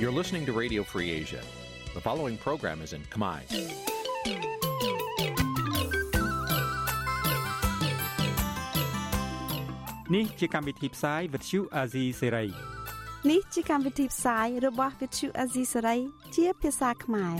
[0.00, 1.42] You're listening to Radio Free Asia.
[1.94, 3.40] The following program is in Khmer.
[10.08, 12.50] Nǐ chi càm bi tiệp xáy vệt chiu a zì sáy.
[13.30, 15.98] នេះជាកម្មវិធីផ្សាយរបស់ Vithu Azisari
[16.34, 17.36] ជាភាសាខ្មែរ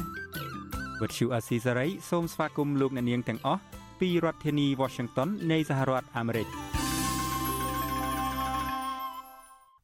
[1.01, 3.61] វត្តឈូអាស៊ីសេរីសូមស្វាគមន៍លោកអ្នកនាងទាំងអស់
[3.99, 6.47] ពីរដ្ឋធានី Washington នៃសហរដ្ឋអាមេរិក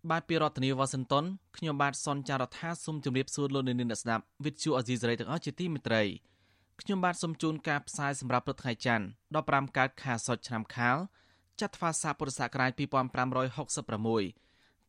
[0.10, 1.26] បាទពីរដ្ឋធានីវ៉ាស៊ីនតោន
[1.58, 6.04] ខ្ញុំបាទសនចាររថាសូមជម្រាបសួរលោកអ្នកនាងអ្នកស្ដាប់វិទ្យុអេស៊ីសរ៉ៃទាំងអស់ជាទីមេត្រី
[6.82, 9.06] ខ្ញុំបាទសូមជូនការផ្សាយសម្រាប់ព្រឹកថ្ងៃច័ន្ទ
[9.38, 10.98] 15កើតខែសុចឆ្នាំខាល
[11.62, 12.82] ចត្វាស័កពុរសករាជ2566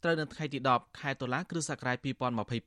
[0.02, 1.96] ត្រូវនៅថ្ងៃទី10ខែតុលាគ្រិស្តសករាជ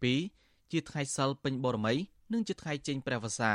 [0.01, 1.93] 2022ជាថ្ងៃសិលពេញបូរមី
[2.33, 3.53] និងជាថ្ងៃចេញព្រះវស្សា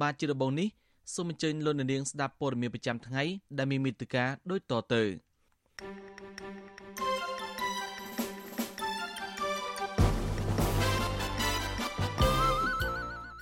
[0.00, 0.68] បាទជាដំបូងនេះ
[1.14, 3.22] សូមអញ្ជើញលោកអ្នកនាងស្ដាប់ព័ត៌មានប្រចាំថ្ងៃ
[3.58, 5.02] ដែលមានមេត្តាដូចតទៅ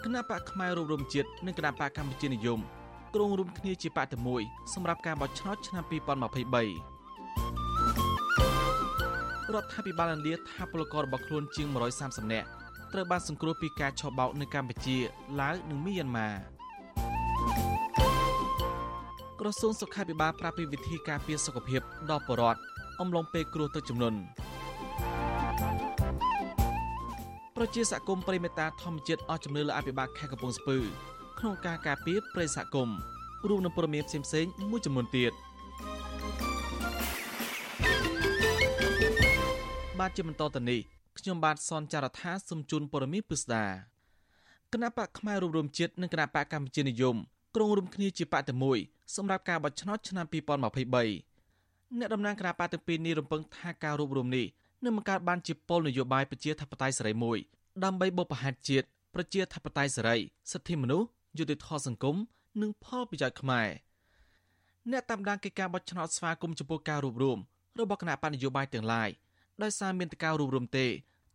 [0.05, 2.61] គណៈបកផ្នែករួមរំជាតិនិងគណៈបកកម្ពុជានិយម
[3.15, 4.43] ក្រុងរួមគ្នាជាបកតែមួយ
[4.75, 5.93] សម្រាប់ការបោះឆ្នោតឆ្នាំ2023
[9.55, 11.67] រដ្ឋាភិបាលឥណ្ឌាថាពលកររបស់ខ្លួនជាង
[12.01, 12.62] 130នាក់
[12.93, 14.97] ត្រូវបានសង្គ្រោះពីការឆបោកនៅកម្ពុជា
[15.41, 16.29] ឡាវនិងមីយ៉ាន់ម៉ា
[19.41, 22.61] ក្រសួងសុខាភិបាលប្រាប់ពីវិធីការពារសុខភាពដល់ប្រជាពលរដ្ឋ
[23.01, 24.19] អំឡុងពេលគ្រោះទឹកជំនន់
[27.57, 30.79] ប្រជាសហគមន៍ប្រិមេតាធម្មជាតិអស់ជំនឿលើអភិបាលខេត្តកំពង់ស្ពឺ
[31.39, 32.97] ក្នុងការការពារប្រិយសហគមន៍
[33.49, 35.33] រួមនឹងព័ត៌មានផ្សេងៗមួយចំនួនទៀត។
[39.99, 40.81] បាទជាបន្តទៅនេះ
[41.19, 43.67] ខ្ញុំបាទសនចាររថាសូមជូនព័ត៌មានពិស្ដា
[44.73, 47.17] គណៈបកផ្នែករួមរំជាតិនិងគណៈបកកម្ពុជានិយម
[47.57, 48.79] ក្រុងរួមគ្នាជាបកតែមួយ
[49.17, 54.47] សម្រាប់ការបោះឆ្នោតឆ្នាំ2023អ្នកតំណាងគណៈបកទាំងពីរនេះរំពឹងថាការរួមរំនេះ
[54.85, 57.39] នឹងបង្កើតបានជាពលនយោបាយប្រជាធិបតេយ្យសេរីមួយ
[57.85, 60.17] ដើម្បីបបផាតជាតិប្រជាធិបតេយ្យសេរី
[60.53, 61.09] សិទ្ធិមនុស្ស
[61.39, 62.17] យុត្តិធម៌សង្គម
[62.61, 63.69] និងផលប្រយោជន៍ខ្មែរ
[64.91, 67.39] អ្នកតាមដានកិច្ចការបោះឆ្នោតស្វាគមន៍ចំពោះការរួបរวม
[67.81, 69.11] របស់គណៈបកនយោបាយទាំងឡាយ
[69.63, 70.87] ដោយសារមានតកៅរួមរំទេ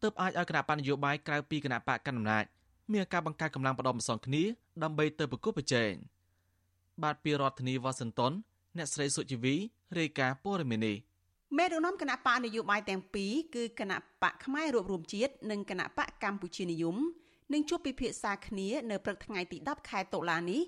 [0.01, 2.45] ទើបអាចឲ្យគណៈបកនយោបាយក្រៅពីគណៈបកកណ្ដាលអំណាច
[2.94, 4.44] មានការបង្កើតកម្លាំងបដិម្សងគ្នា
[4.83, 5.91] ដើម្បីទៅប្រគល់ប្រជែង
[7.03, 8.31] បាទពីរដ្ឋធានីវ៉ាស៊ីនតោន
[8.78, 9.55] អ្នកស្រីសុជីវី
[10.00, 10.97] រាយការណ៍ព័ត៌មាននេះ
[11.57, 16.95] មេដឹកនាំគណៈបកនយោបាយទាំងពីរគឺគណៈបកផ្នែករួមជាតិនិងគណៈបកកម្ពុជានិយម
[17.53, 20.61] នឹងជួបពិភាក្សាគ្នានៅព្រឹកថ្ងៃទី10ខែតុលានេះ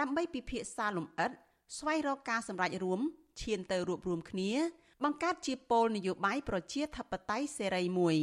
[0.00, 1.30] ដើម្បីពិភាក្សាលំអិត
[1.78, 3.00] ស្វែងរកការសម្រេចរួម
[3.42, 4.50] ឈានទៅរួបរวมគ្នា
[5.04, 8.16] បង្កើតជាពលនយោបាយប្រជាធិបតេយ្យសេរីមួយ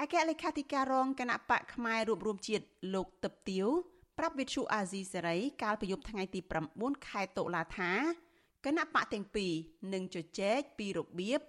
[0.00, 3.66] អគ្គលេខាធិការរងគណៈបកផ្នែករួមរួមជាតិលោកទឹកទៀវ
[4.18, 6.40] ប្រាប់វិទ្យុអាស៊ីសេរីកាលពីយប់ថ្ងៃទី
[6.74, 7.92] 9ខែតុលាថា
[8.64, 9.52] គណៈបកទាំងពីរ
[9.92, 11.40] នឹងជជែកពីរបៀប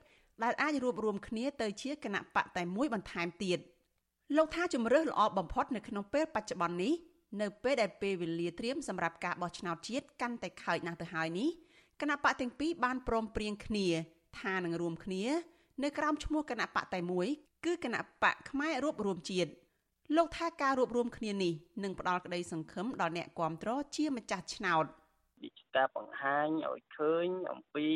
[0.44, 3.59] ដែលអាចរួបរวมគ្នាទៅជាគណៈបកតែមួយបន្ថែមទៀត
[4.35, 6.94] លោកថាជំរើសល្អបំផុតនៅក្នុងពេលបច្ចុប្បន្ននេះ
[7.41, 11.50] នៅពេលដែលពេលវេលាត្រៀមសម្រាប់ការបោះឆ្នោតជាតិកាន់តែខើចណាស់ទៅហើយនេះ
[12.01, 13.88] គណៈបកទាំងពីរបានព្រមព្រៀងគ្នា
[14.41, 15.25] ថានឹងរួមគ្នា
[15.84, 17.27] នៅក្រោមឈ្មោះគណៈបកតែមួយ
[17.65, 19.50] គឺគណៈបកផ្នែករួបរวมជាតិ
[20.16, 21.53] លោកថាការរួបរวมគ្នានេះ
[21.84, 24.84] នឹងផ្ដល់ក្តីសង្ឃឹមដល់អ្នកគាំទ្រជាម្ចាស់ឆ្នោត
[25.43, 27.89] វិជាការបង្ហាញឲ្យឃើញអំពី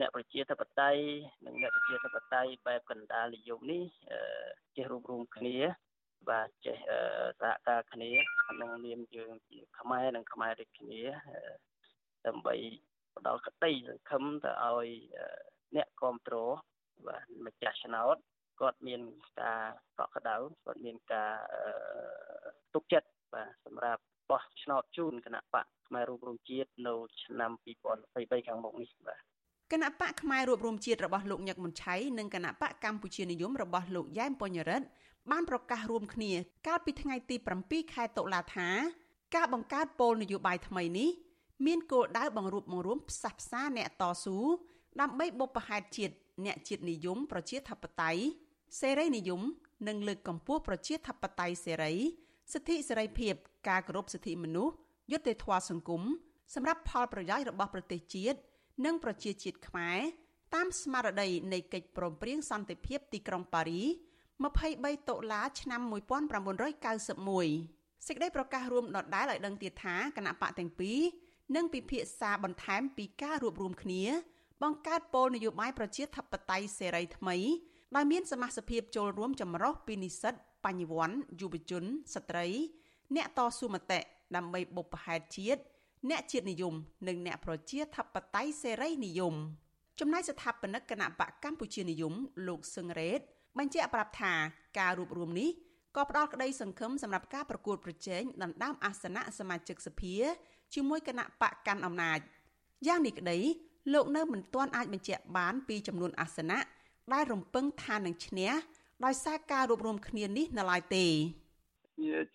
[0.00, 1.02] អ្នកប្រជាធិបតេយ្យ
[1.46, 3.84] និងអ្នកប្រជាធិបតេយ្យបែបកណ្ដាលនិយមនេះ
[4.76, 5.56] ចេះរួបរวมគ្នា
[6.30, 6.76] បាទចេះ
[7.40, 8.10] សហការគ្នា
[8.48, 11.02] ក្នុងនាមយើងជាខ្មែរនិងខ្មែរដូចគ្នា
[12.26, 12.54] ដើម្បី
[13.16, 14.88] ផ្ដល់កតិសង្ឃឹមទៅឲ្យ
[15.75, 16.51] អ្នកគ្រប់គ្រង
[17.07, 18.15] បាទម្ចាស់ឆ្នោត
[18.59, 19.01] គាត់មាន
[19.41, 19.61] ការ
[19.97, 21.31] កក់ក្ដៅគាត់មានការ
[22.73, 26.93] ទុកចិត្តបាទសម្រាប់បោះឆ្នោតជូនគណៈបកខ្មែររួមរំជាតិនៅ
[27.23, 27.51] ឆ្នាំ
[27.99, 29.21] 2023ខាងមុខនេះបាទ
[29.71, 34.87] គណៈបកផ្នែករួបរวมជាតិរបស់លោកញឹកមុនឆៃនិងគណៈបកកម្ពុជានិយមរបស់លោកយ៉ែមពញ្ញរិទ្ធ
[35.31, 36.31] បានប្រកាសរួមគ្នា
[36.67, 38.69] កាលពីថ្ងៃទី7ខែតុលាថា
[39.35, 41.09] ការបង្កើតគោលនយោបាយថ្មីនេះ
[41.65, 44.37] មានគោលដៅបង្រួបបង្រួមផ្សះផ្សាអ្នកតស៊ូ
[44.99, 46.15] ដើម្បីបុព្វហេតុជាតិ
[46.45, 48.21] អ្នកជាតិនិយមប្រជាធិបតេយ្យ
[48.79, 49.41] សេរីនិយម
[49.87, 51.93] និងលើកកម្ពស់ប្រជាធិបតេយ្យសេរី
[52.53, 53.33] សិទ្ធិសេរីភាព
[53.69, 54.75] ការគោរពសិទ្ធិមនុស្ស
[55.11, 56.01] យុត្តិធម៌សង្គម
[56.55, 58.37] សម្រាប់ផលប្រយោជន៍របស់ប្រទេសជាតិ
[58.85, 59.99] និងប្រជាជាតិខ្មែរ
[60.55, 63.81] តាមស្មារតីនៃកិច្ចព្រមព្រៀងសន្តិភាពទីក្រុងប៉ារី
[64.45, 70.99] 23តុលាឆ្នាំ1991សេចក្តីប្រកាសរួមដដែលឲ្យដឹងទៀតថាគណៈបកទាំងពីរ
[71.55, 74.03] នឹងពិភាក្សាបន្ថែមពីការរួបរวมគ្នា
[74.61, 77.37] បង្កើតពលនយោបាយប្រជាធិបតេយ្យសេរីថ្មី
[77.95, 80.33] ដែលមានសមាជិកចូលរួមចម្រុះពីនិស្សិត
[80.65, 82.47] បញ្ញវន្តយុវជនស្ត្រី
[83.15, 83.99] អ្នកតស៊ូមតិ
[84.35, 85.61] ដើម្បីបុព្វហេតុជាតិ
[86.09, 86.73] អ្នកជាតិនិយម
[87.07, 89.35] និងអ្នកប្រជាធិបតេយ្យសេរីនិយម
[89.99, 92.13] ចំណែកស្ថាបនិកគណៈបកកម្ពុជានិយម
[92.47, 93.19] លោកសឹងរ៉េត
[93.57, 94.33] បញ្ជាក់ប្រាប់ថា
[94.79, 95.49] ការរួបរวมនេះ
[95.95, 100.15] ក៏ផ្ដល់ក្តីសង្ឃឹមសម្រាប់ការប្រកួតប្រជែងដណ្ដើមអាសនៈសមាជិកសភា
[100.73, 102.19] ជាមួយគណៈបកកាន់អំណាច
[102.87, 103.39] យ៉ាងនេះក្តី
[103.93, 106.59] លោកនៅមិនទាន់អាចបញ្ជាក់បានពីចំនួនអាសនៈ
[107.13, 108.51] ដែលរំពឹងថានឹងឈ្នះ
[109.05, 111.05] ដោយសារការរួបរวมគ្នានេះនៅឡើយទេ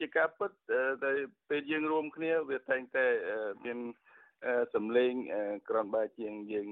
[0.01, 0.51] ជាការពិត
[1.05, 1.13] តែ
[1.49, 3.07] ពេលយើងរួមគ្នាវាតែងតែ
[3.65, 3.79] មាន
[4.75, 5.13] សម្លេង
[5.69, 6.69] ក្រនបែជាងយើង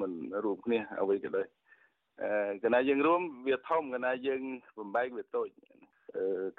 [0.00, 0.12] មិន
[0.44, 1.46] រួមគ្នាអ្វីក៏ដោយ
[2.64, 4.42] កណាយើងរួមវាធំកណាយើង
[4.78, 5.48] បំបែកវាតូច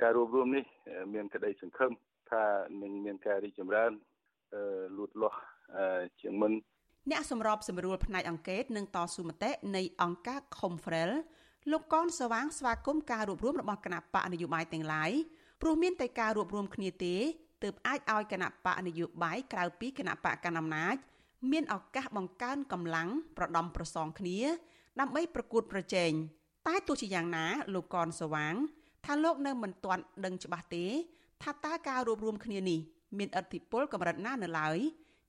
[0.01, 0.65] ការរួមរួមនេះ
[1.13, 1.91] មានក្តីសង្ឃឹម
[2.31, 2.43] ថា
[2.81, 3.91] នឹងមានការរីកចម្រើន
[4.97, 5.39] លូតលាស់
[6.20, 6.52] ជាងមុន
[7.10, 11.10] អ្នកសម្របសម្រួលផ្នែកអង្កេតនិងតស៊ូមតិនៃអង្គការ Confrel
[11.70, 15.10] លោកកនសវាងស្វាគមន៍ការរួបរวมរបស់គណៈបកនយោបាយទាំងឡាយ
[15.60, 17.16] ព្រោះមានតែការរួបរวมគ្នាទេ
[17.62, 20.96] ទើបអាចឲ្យគណៈបកនយោបាយក្រៅពីគណៈបកកណ្ដាលអំណាច
[21.50, 24.38] មានឱកាសបង្កើនកម្លាំងប្រដំប្រសងគ្នា
[25.00, 26.10] ដើម្បីប្រកួតប្រជែង
[26.66, 28.54] តែទោះជាយ៉ាងណា លោកកនសវាង
[29.04, 30.86] ថាលោកនៅមិនទាន់ដឹងច្បាស់ទេ
[31.42, 32.80] ថាតើការរួបរวมគ្នានេះ
[33.18, 34.78] មានឥទ្ធិពលកម្រិតណានៅឡើយ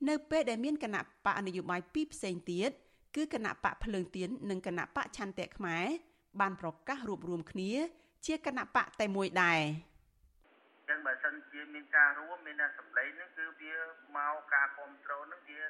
[0.08, 2.70] នៅពេលដែលមានគណៈបកនយោបាយពីរផ្សេងទៀត
[3.16, 5.84] គឺគណៈបកភ្លើងទៀននិងគណៈបកឆន្ទៈខ្មែរ
[6.40, 7.72] បានប្រកាសរួបរวมគ្នា
[8.26, 9.60] ជាគណៈបកតែមួយដែរ
[10.88, 13.74] ចឹងបើសិនជាមានការរួមមានសម្លេងហ្នឹងគឺវា
[14.16, 15.60] មកការគ្រប់គ្រងហ្នឹងវា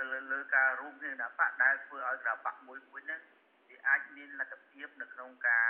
[0.00, 3.20] ទៅលើការរួមគ្នាគណៈបកដែលធ្វើឲ្យគណៈបកមួយមួយហ្នឹង
[3.68, 5.68] វាអាចមានលទ្ធភាពនៅក្នុងការ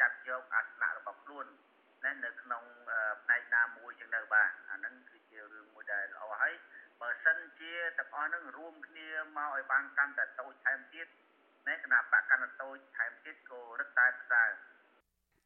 [0.00, 1.46] ចាត់យកអាសនៈរបស់ខ្លួន
[2.04, 2.62] ណានៅក្នុង
[3.22, 6.54] ផ្នែកណាមួយចឹងទៅបាទអាហ្នឹងគឺជារឿងមួយដែលល្អហើយ
[7.01, 11.07] បើសិនជាទាំងអស់ហ្នឹងរួមគ្នាមកឲ្យបានកាន់តែតូចថែមទៀត
[11.67, 14.43] ណែគណៈបកកាន់តែតូចថែមទៀតក៏រឹតតែផ្សើ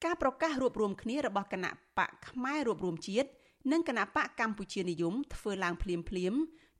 [0.05, 3.29] ការប្រកាសរួបរวมគ្នារបស់គណៈបកខ្មែររួបរวมជាតិ
[3.71, 6.33] និងគណៈបកកម្ពុជានិយមធ្វើឡើងភ្លាមភ្លាម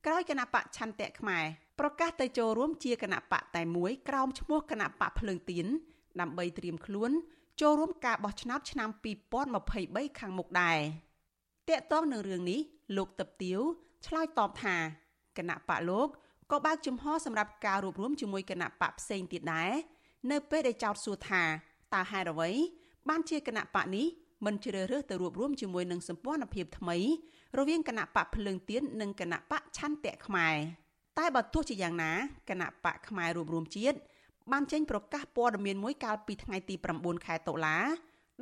[0.06, 1.44] ក្រោយគណៈបកឆន្ទៈខ្មែរ
[1.80, 5.66] ប្រកាសទៅចូលរួមជាគណៈបកតែមួយក្រោមឈ្មោះគណៈបកភ្លើងទៀន
[6.20, 7.10] ដើម្បីត្រៀមខ្លួន
[7.60, 8.88] ចូលរួមការបោះឆ្នោតឆ្នាំ
[9.54, 10.78] 2023ខាងមុខដែរ
[11.68, 12.60] តកតងនឹងរឿងនេះ
[12.96, 13.60] លោកតឹបទៀវ
[14.06, 14.76] ឆ្លើយតបថា
[15.38, 16.08] គណៈបកលោក
[16.50, 19.72] ក៏បើកជំហរសម្រាប់ការរួបរวมជាមួយគណៈបកផ្សេងទៀតដែរ
[20.30, 21.42] នៅពេលដែលចោទសួរថា
[21.94, 22.50] តើហេតុអ្វី
[23.08, 24.06] បានជាគណៈបកនេះ
[24.46, 26.96] មិនជ្រើសរើសទៅរួបរวมជាមួយនឹងសម្ព័ន្ធភាពថ្មី
[27.58, 30.56] រវាងគណៈបកភ្លើងទៀននិងគណៈបកឆន្ទៈខ្មែរ
[31.18, 32.12] តែបើទោះជាយ៉ាងណា
[32.50, 33.98] គណៈបកខ្មែររួបរวมជាតិ
[34.52, 37.76] បានចេញប្រកាសព័ត៌មានមួយកាលពីថ្ងៃទី9ខែតុលា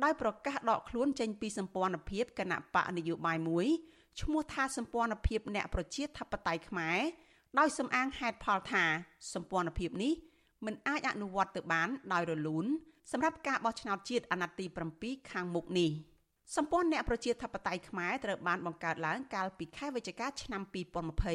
[0.03, 3.67] ដោយប្រកាសដកខ្លួនចេញពីសម្ព័ន្ធភាពគណៈបកនយោបាយមួយ
[4.18, 6.98] ឈ្មោះថាសម្ព័ន្ធភាពអ្នកប្រជាធិបតេយ្យខ្មែរ
[7.58, 8.84] ដោយសំអាងហេតុផលថា
[9.34, 10.12] សម្ព័ន្ធភាពនេះ
[10.66, 12.66] មិនអាចអនុវត្តទៅបានដោយរលូន
[13.12, 14.66] សម្រាប់ការបោះឆ្នោតជាតិអាណត្តិទី
[14.98, 15.90] 7ខាងមុខនេះ
[16.56, 20.62] សម្ព័ន្ធអ្នកប្រជាធិបតេយ្យខ្មែរត្រូវបានបង្កើតឡើងកាលពីខែវិច្ឆិកាឆ្នាំ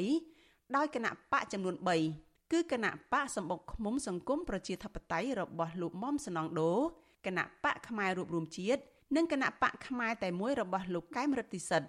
[0.02, 1.76] 2020ដោយគណៈបកចំនួន
[2.14, 6.74] 3គឺគណៈបកសម្បុកឃុំសង្គមប្រជាធិបតេយ្យរបស់លោកមុំសនងដូ
[7.26, 8.82] គណៈបកខ្មែររួបរวมជាតិ
[9.16, 11.88] និងគណៈបកខ្មែរតែមួយរបស់លោកកែមរិទ្ធិសិទ្ធ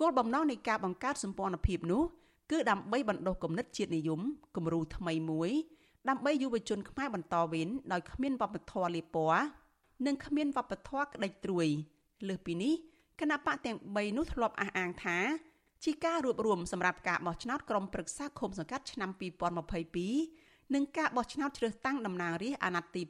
[0.00, 2.02] គោលបំណងនៃការបង្កើតសម្ព័ន្ធភាពនោះ
[2.50, 4.20] គឺដើម្បីបណ្ដុះគំនិតជាតិនិយម
[4.56, 5.50] គំរូថ្មីមួយ
[6.08, 9.42] ដើម្បីយុវជនខ្មែរបន្តវេនដោយគ្មានវប្បធម៌លាពណ៌
[10.06, 11.66] និងគ្មានវប្បធម៌ក្តិចត្រួយ
[12.28, 12.74] លើសពីនេះ
[13.20, 15.18] គណៈបកទាំង3នោះធ្លាប់អះអាងថា
[15.84, 19.10] ជាការរួបរวมសម្រាប់ការបោះឆ្នោតក្រុមប្រឹក្សាឃុំសង្កាត់ឆ្នាំ
[20.12, 23.02] 2022និងការបោះឆ្នោតជ្រើសតាំងតំណាងរាស្ត្រអាណត្តិទី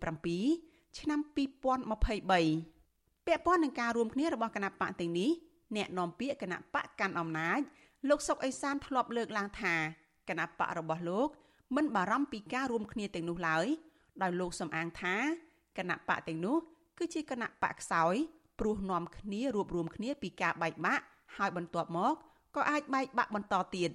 [0.46, 1.36] 7ឆ្នាំ2023
[3.26, 5.30] ពាក់ព័ន្ធនឹងការរួមគ្នារបស់គណៈបកទាំងនេះ
[5.76, 7.60] អ្នកនាំពាក្យគណៈបកកាន់អំណាច
[8.08, 9.74] លោកសុកអេសានធ្លាប់លើកឡើងថា
[10.28, 11.28] គណៈបករបស់លោក
[11.76, 13.66] មិនបារម្ភពីការរួមគ្នាទាំងនោះឡើយ
[14.22, 15.16] ដោយលោកសំអាងថា
[15.78, 16.56] គណៈបកទាំងនោះ
[16.98, 18.14] គឺជាគណៈបកខ្សោយ
[18.58, 21.04] ព្រោះនាំគ្នារួបរวมគ្នាពីការបែកបាក់
[21.36, 22.14] ហើយបន្ទាប់មក
[22.56, 23.90] ក៏អាចបែកបាក់បន្តទៀត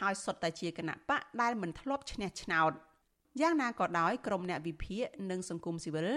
[0.00, 2.72] ហើយសុទ្ធតែជាគណៈបកដែលមិនធ្លាប់ឈ្នះឆ្នោត
[3.40, 6.08] យ៉ាងណាក៏ដោយក្រមអ្នកវិភាគនិងសង្គមស៊ីវិល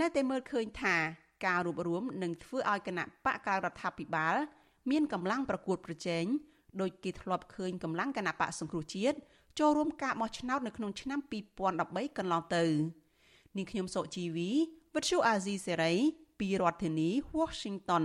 [0.00, 0.96] នៅតែមើលឃើញថា
[1.44, 4.34] ការរួបរวมនឹងធ្វើឲ្យគណៈបកក្រៅរដ្ឋាភិបាល
[4.90, 6.24] មានកម្លាំងប្រកួតប្រជែង
[6.80, 9.16] ដោយគេធ្លាប់ឃើញកម្លាំងគណៈបកសង្គ្រោះជាតិ
[9.58, 11.20] ចូលរួមការបោះឆ្នោតនៅក្នុងឆ្នាំ
[11.68, 12.64] 2013កន្លងទៅ
[13.56, 14.50] នាងខ្ញុំសុជីវី
[14.94, 15.92] វិទ្យុអាស៊ីសេរី
[16.40, 18.04] ពីរដ្ឋធានី Washington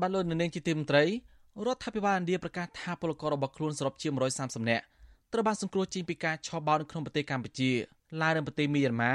[0.00, 1.04] បាទលោកនាងជាទីមន្ត្រី
[1.66, 4.84] រដ្ឋាភិបាលឥណ្ឌាប្រកាសថាពលកររបស់ខ្លួនសរុបជា130នាក់
[5.32, 7.70] ត្រូវបានសង្គ្រោះចេញពីការឆបោកនៅក្នុងប្រទេសកម្ពុជា
[8.20, 9.12] ឡាយនៅប្រទេសមីយ៉ាន់ម៉ា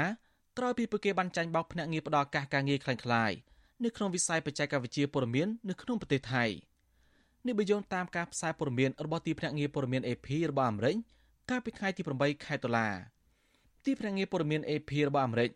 [0.57, 3.35] ក្រោយពីពួកគេបានចាញ់បោកភ្នាក់ងារផ្ដល់ការការងារคล้ายៗ
[3.83, 6.43] នៅក្នុងវិស័យបច្ចេកវិទ្យាព័ត៌មាននៅក្នុងប្រទេសថៃ
[7.45, 10.95] នេះបើយោងតាមការផ្សាយព័ត៌មានរបស់ទីភ្នាក់ងារព័ត៌មាន AP របស់អាមេរិក
[11.49, 12.87] កាលពីថ្ងៃទី8ខែតុលា
[13.85, 15.49] ទីភ្នាក់ងារព័ត៌មាន AP របស់អាមេរិក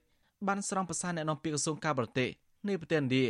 [0.47, 2.29] បានស្រង់ប្រសាសន៍អ្នកនាំពាក្យក្រសួងការបរទេស
[2.67, 3.25] នៃប្រទេសឥណ្ឌា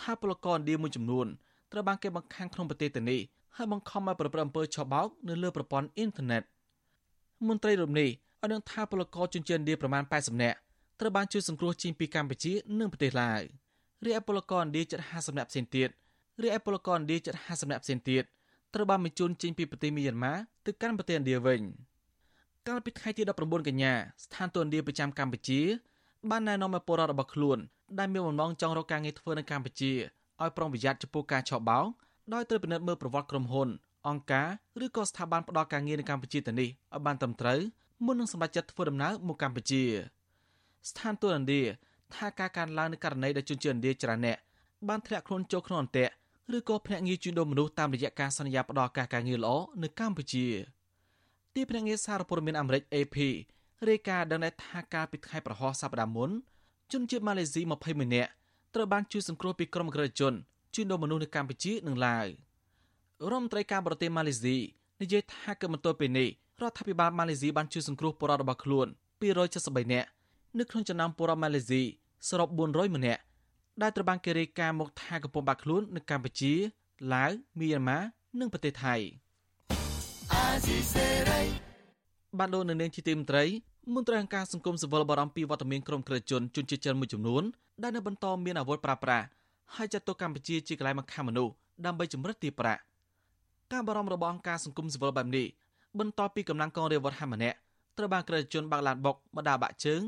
[0.00, 1.26] ថាពលករឥណ្ឌាមួយចំនួន
[1.72, 3.20] ត្រូវបានគេបង្ខាំងក្នុងប្រទេសទៅនេះ
[3.56, 6.42] ហើយបង្ខំឲ្យប្រព្រឹត្តអំពើឆបោកនៅលើប្រព័ន្ធអ៊ីនធឺណិត
[7.48, 8.08] មន្ត្រីរូបនេះ
[8.42, 10.58] ឲ្យនឹងថាពលករជនជាតិឥណ្ឌាប្រមាណ80នាក់
[10.99, 13.41] ត្រូវបានជួយសង្គ្រោះចេញពីកម្ពុជានិងប្រទេសឡាវ
[14.05, 15.89] រីឯពលករឥណ្ឌាជិត50នាក់ផ្សេងទៀត
[16.41, 18.23] រីឯពលករឥណ្ឌាជិត50នាក់ផ្សេងទៀត
[18.73, 20.33] ត្រូវបានបញ្ជូនចេញពីប្រទេសមីយ៉ាន់ម៉ា
[20.65, 21.61] ទៅកាន់ប្រទេសឥណ្ឌាវិញ
[22.67, 25.61] កាលពីថ្ងៃទី19កញ្ញាស្ថានទូតឥណ្ឌាប្រចាំកម្ពុជា
[26.29, 27.57] បានណែនាំឲ្យពលរដ្ឋរបស់ខ្លួន
[27.99, 29.91] ដែលមានបំណងចង់រកការងារធ្វើនៅកម្ពុជា
[30.41, 31.85] ឲ្យប្រុងប្រយ័ត្នចំពោះការឆបោក
[32.33, 33.69] ដោយត្រូវពិនិត្យមើលប្រវត្តិក្រុមហ៊ុន
[34.07, 34.47] អង្គការ
[34.85, 37.59] ឬក៏ស្ថាប័នផ្ដល់ការងារនៅកម្ពុជាទៅនេះឲ្យបានត្រឹមត្រូវ
[38.05, 39.83] មុននឹងសម្រេចចិត្តធ្វើដំណើរមកកម្ពុជា
[40.89, 41.61] ស្ថានទូតឥណ្ឌា
[42.15, 44.37] ថាការកើនឡើងនៃករណីដែលជនជាតិឥណ្ឌាច្រើនអ្នក
[44.87, 46.13] បានធ្លាក់ខ្លួនចូលក្នុងអន្ទាក់
[46.57, 50.45] ឬក៏ភ្នាក់ងារជួញដូរមនុស្សតាមរយៈការសន្យាផ្ដល់ការការងារល្អនៅកម្ពុជា
[51.55, 53.17] ទីភ្នាក់ងារសារព័ត៌មានអាមេរិក AP
[53.89, 56.29] រាយការណ៍ដឹងថាកាលពីថ្ងៃប្រហោះសប្តាហ៍មុន
[56.91, 58.31] ជនជាតិម៉ាឡេស៊ី21នាក់
[58.75, 60.33] ត្រូវបានជួយសង្គ្រោះពីក្រុមអក្រិតជន
[60.75, 62.25] ជួញដូរមនុស្សនៅកម្ពុជានិងឡាវ
[63.29, 64.57] រដ្ឋមន្ត្រីការបរទេសម៉ាឡេស៊ី
[65.01, 66.29] និយាយថាគឺបន្ទាប់ពីនេះ
[66.61, 68.87] រដ្ឋាភិបាលម៉ាឡេស៊ីបានជួយសង្គ្រោះពលរដ្ឋរបស់ខ្លួន
[69.19, 70.07] 273នាក់
[70.57, 71.81] នៅក្នុងចំណោមពលរដ្ឋម៉ាឡេស៊ី
[72.29, 73.21] សរុប400ម្នាក់
[73.81, 76.53] ដែលត្រូវបានគេរាយការណ៍មកថាកំពុងបាក់ខ្លួននៅកម្ពុជា
[77.13, 77.99] ឡាវមីយ៉ាន់ម៉ា
[78.39, 78.95] និងប្រទេសថៃ
[82.39, 83.45] បានដូននៅនាងជាទីមន្ត្រី
[83.95, 87.43] មន្ត្រីអង្គការសង្គមស៊ីវិលបារម្ភពីវត្តមានក្រុមក្រិតជនជនជាតិចិនមួយចំនួន
[87.83, 89.25] ដែលនៅបន្តមានអាវុធប្រើប្រាស់
[89.75, 91.53] ហើយចាត់ទុកកម្ពុជាជាកន្លែងបង្ខាំមនុស្ស
[91.85, 92.81] ដើម្បីជំរិតទារប្រាក់
[93.71, 95.47] ការបារម្ភរបស់អង្គការសង្គមស៊ីវិលបែបនេះ
[95.99, 97.57] បន្ទាប់ពីកម្លាំងកងរាជអាវុធហែម្នាក់
[97.97, 100.01] ត្រូវបានក្រិតជនបាក់ឡានបុកបដាបាក់ជើង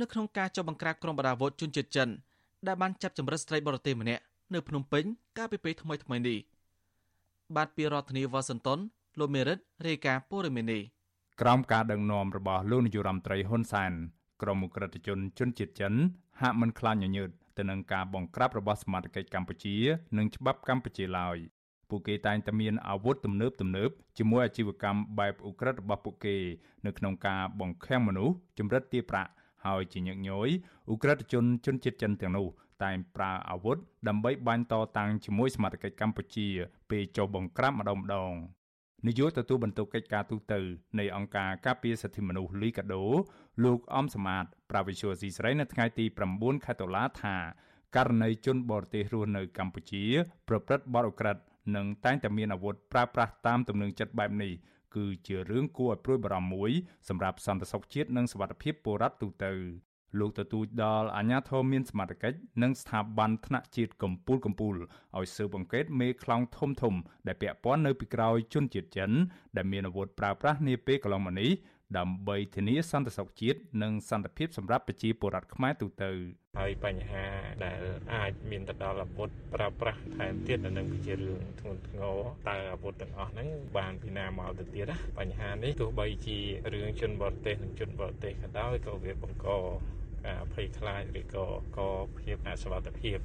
[0.00, 2.08] នៅក្នុងការចុះបង្ក្រាបក្រុមបដាវុធជនជាតិចិន
[2.66, 4.22] ដែលបានចាប់ចម្រិតស្ត្រីបរទេសម្នាក់
[4.54, 5.04] នៅភ្នំពេញ
[5.38, 6.38] កាលពីពេលថ្មីថ្មីនេះ
[7.56, 8.78] បាទពីរដ្ឋធានីវ៉ាស៊ីនតោន
[9.18, 10.82] លោកមេរិតរាយការណ៍ព័ត៌មាននេះ
[11.40, 13.92] ក្រោមការដឹកនាំរបស់លោកនាយរដ្ឋមន្ត្រីហ៊ុនសែន
[14.42, 15.92] ក្រមអ ுக ្រិតជនជនជាតិចិន
[16.40, 19.76] ហាក់មិនខ្លាចញញើតទៅនឹងការបង្ក្រាបរបស់សមាជិកកម្ពុជា
[20.16, 21.38] និងច្បាប់កម្ពុជាឡើយ
[21.88, 26.36] ពួកគេតែងតែមានអាវុធទំនើបទំនើបជាមួយអាជីវកម្មបែបអ ுக ្រិតរបស់ពួកគេ
[26.86, 29.30] នៅក្នុងការបង្ខាំងមនុស្សចម្រិតទារប្រាក់
[29.68, 30.48] ហើយជាញឹកញយ
[30.88, 32.46] អ ுக ្រិតជនជនជាតិចិនទាំងនោះ
[32.84, 33.76] តែងប្រើអាវុធ
[34.08, 36.46] ដើម្បីបាញ់តតាំងជាមួយសមាជិកកម្ពុជា
[36.90, 38.32] ពេលចុះបង្ក្រាបម្ដងម្ដង
[39.06, 40.54] នាយកទទួលបន្ទុកកិច្ចការទូត
[40.98, 43.04] នៃអង្គការការពារសិទ្ធិមនុស្សលីកាដូ
[43.64, 47.36] លោកអំសមាតប្រាវិសុយស៊ីស្រីនៅថ្ងៃទី9ខែតុលាថា
[47.96, 50.04] ករណីជនបរទេសរស់នៅកម្ពុជា
[50.48, 51.42] ប្រព្រឹត្តបទឧក្រិដ្ឋ
[51.76, 54.52] និងតែងតែមានអាវុធប្រើប្រាស់តាមទំនឹងចិត្តបែបនេះ
[54.96, 56.70] គឺជារឿងគួរឲ្យព្រួយបារម្ភមួយ
[57.08, 59.52] សម្រាប់សន្តិសុខជាតិនិងសុវត្ថិភាពពលរដ្ឋទូទៅ
[60.18, 64.74] លោកទទូចដល់អាជ្ញាធរមានសមត្ថកិច្ចនិងស្ថាប័នថ្នាក់ជាតិកម្ពុជាកម្ពុជា
[65.16, 66.94] ឲ្យស៊ើបអង្កេតមេខ្លោងធំធំ
[67.26, 69.10] ដែលពាក់ព័ន្ធនៅពីក្រោយជនជាតិចិន
[69.56, 71.50] ដែលមានអាវុធប្រើប្រាស់នាពេលកន្លងមកនេះ
[71.96, 76.10] ដើម្បីធានាសន្តិសុខជាតិនិងសន្តិភាពសម្រាប់ប្រជាពលរដ្ឋខ្មែរទូទៅ
[76.58, 77.26] ហើយបញ្ហា
[77.64, 77.80] ដែល
[78.14, 82.18] អាចមានទៅដល់អាវុធប្រើប្រាស់ថែមទៀតនឹងជារឿងធ្ងន់ធ្ងរ
[82.48, 86.38] តើអាវុធទាំងអស់ហ្នឹងបានពីណាមកទៅទៀតណាបញ្ហានេះទោះបីជា
[86.72, 89.48] រឿងជនបរទេសនិងជនបរទេសក៏ដោយក៏វាបង្ក
[90.26, 91.46] ការភ័យខ្លាចឬក៏
[91.78, 91.88] ក៏
[92.20, 93.18] ភាពអសុវត្ថិភាព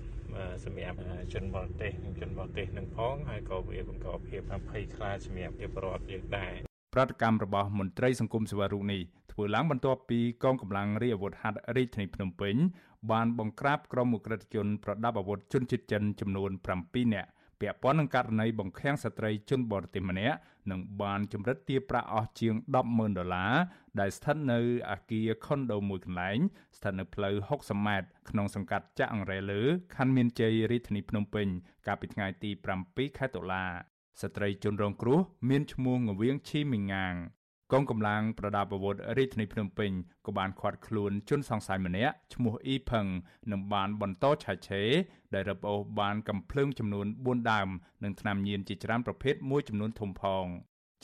[0.64, 0.98] សម្រាប់
[1.34, 12.56] ជនបរទេសនិងជនបរទេសនឹងផងហើយក៏វាបង្កភាពភ័យខ្លាចសម្រាប់ប្រជាពលរដ្ឋយើងដែរ ប្រតិកម្មរបស់មន្ត្រីសង្គមសេវារូបនេះធ្វើឡើងបន្ទាប់ពីកងកម្លាំងរាជអាវុធហត្ថរាជធានីភ្នំពេញ
[13.12, 17.30] បានបង្ក្រាបក្រុមអ ுக ្រិតជនប្រដាប់អាវុធជនជាតិចិនចំនួន7នាក់
[17.62, 20.38] ពាក់ព័ន្ធនឹងករណីបង្ខាំងស្ត្រីជនបរទេសម្នាក់
[20.72, 23.54] និងបានចម្រិតទារប្រាក់អស់ជាង100000ដុល្លារ
[24.00, 24.60] ដែលស្ថិតនៅ
[24.90, 26.38] អាគារខុនដូមួយកន្លែង
[26.78, 29.62] ស្ថិតនៅផ្លូវ60ម៉ែត្រក្នុងសង្កាត់ចាក់អង្រែលើ
[29.96, 31.48] ខណ្ឌមានជ័យរាជធានីភ្នំពេញ
[31.88, 32.50] កាលពីថ្ងៃទី
[32.86, 37.16] 7ខែតុលា ស្ត្រីជនរងគ្រោះមានឈ្មោះងវៀងឈីមីងាង
[37.72, 39.92] កងកម្លាំងប្រដាប់អាវុធរាជធានីភ្នំពេញ
[40.26, 43.06] ក៏បានឃាត់ខ្លួនជនសង្ស័យម្នាក់ឈ្មោះអ៊ីផឹង
[43.52, 44.90] និងបានបន្តឆែកឆេរ
[45.34, 47.70] ដែលរឹបអូសបានកំភ្លើងចំនួន4ដើម
[48.04, 50.46] និងថ្នាំញៀនជាច្រើនប្រភេទមួយចំនួនធំផង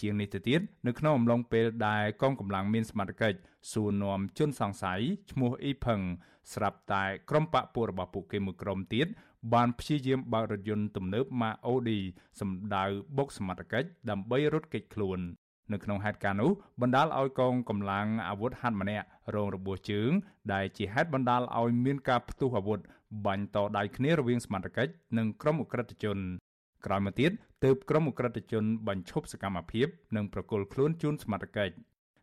[0.02, 3.38] ជាងនេះទៅទៀតនៅក្នុងអំឡុងពេលដែលកងកម្លាំងមានសមត្ថកិច្ច
[3.72, 5.02] សួរនាំជនសង្ស័យ
[5.32, 6.02] ឈ្មោះអ៊ីផឹង
[6.54, 9.08] ស្រាប់តែក្រុមបកពួករបស់ពួកគេមួយក្រុមទៀត
[9.54, 12.00] បានព្យាយាមបើករថយន្តទំនើបម៉ាអូឌី
[12.40, 12.84] សម្ដៅ
[13.18, 15.20] បុកសមត្ថកិច្ចដើម្បីរត់គេចខ្លួន
[15.74, 19.06] នៅក្នុងហេតុការណ៍នោះបណ្ដាលឲ្យកងកម្លាំងអាវុធហត្ថម្នាក់
[19.36, 20.12] រងរបួសជើង
[20.54, 22.80] ដែលជាហេតុបណ្ដាលឲ្យមានការផ្ទុះអាវុធ
[23.26, 26.18] បាញ់តដៃគ្នារវាងសមត្ថកិច្ចនិងក្រុមអ ுக ្រិតជន
[26.86, 27.32] ក្រោយមកទៀត
[27.64, 31.74] ទើបក្រុមអ ுக ្រិតជនបញ្ឈប់សកម្មភាពនិងប្រគល់ខ្លួនជូនសមត្ថកិច្ច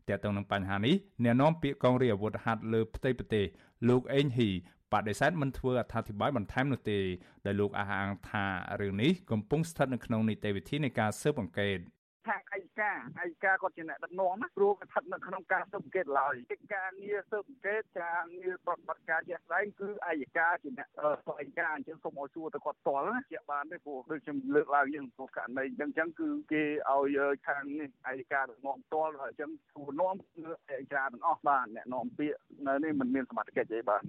[0.09, 0.95] តែទៅនឹងបញ្ហានេះ
[1.25, 3.45] អ្នកនាំពាក្យកងរាជអាវុធហត្ថលើផ្ទៃប្រទេស
[3.89, 4.51] លោកអេងហ៊ី
[4.93, 6.99] បដិសេធមិនធ្វើអត្ថាធិប្បាយបន្ថែមនោះទេ
[7.47, 8.45] ដែលលោកអះអាងថា
[8.81, 11.79] រឿងនេះកំពុងស្ថិតនៅក្នុងនីតិវិធីនៃការស៊ើបអង្កេត
[12.29, 34.03] ខាងអយកាអយកាគាត់ជាអ្នកដឹកនាំណាព្រោះគាត់ស្ថិតនៅក្នុងការស៊ើបអង្កេតឡើយកិច្ចការងារស៊ើបអង្កេតការងារប្រតិបត្តិការជាក់ស្ដែងគឺអយកាជាអ្នកធ្វើអយកាអញ្ចឹងសូមឲ្យសួរទៅគាត់ផ្ទាល់ណាជាបានទេព្រោះដូចខ្ញុំលើកឡើងយើងព្រោះករណីអញ្ចឹងគឺគេឲ្យខាងនេះអយកាដឹកនាំផ្ទាល់ហើយអញ្ចឹងសួរនាំគឺអយកាទាំងអស់បានអ្នកនាំពាក្យនៅនេះមិនមានសមត្ថកិច្ចអីបាន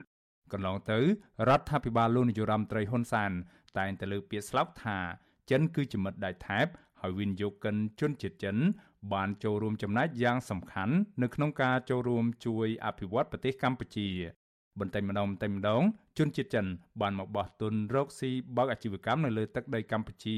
[0.54, 1.00] កន្លងទៅ
[1.48, 3.32] រដ្ឋាភិបាលលោកនាយរដ្ឋមន្ត្រីហ៊ុនសាន
[3.78, 4.98] តែងតែលើកពាក្យស្លោកថា
[5.52, 6.68] ចិនគឺជាមិត្តដៃថែប
[7.02, 8.58] ហើយវិនិយោគិនជនជាតិចិន
[9.14, 14.10] បានចូលរួមចំណែកយ៉ាងសំខាន់នៅក្នុងការចូលរួមជួយអភិវឌ្ឍប្រទេសកម្ពុជា
[14.80, 15.84] បន្តិចម្ដងបន្តិចម្ដង
[16.18, 16.66] ជនជាតិចិន
[17.02, 20.38] បានមកបោះទុនរកស៊ីបើកអាជីវកម្មនៅលើទឹកដីកម្ពុជា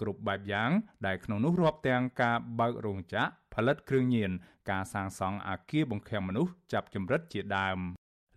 [0.00, 0.70] គ្រប់បែបយ៉ាង
[1.06, 4.30] ដែលក្នុងនោះរាប់ទាំងការបើករោងចក្រផលិតគ្រឿងញៀន
[4.70, 7.78] ការសាងសង់អគារបង្ខាំងមនុស្សចាប់ចម្រិតជាដើម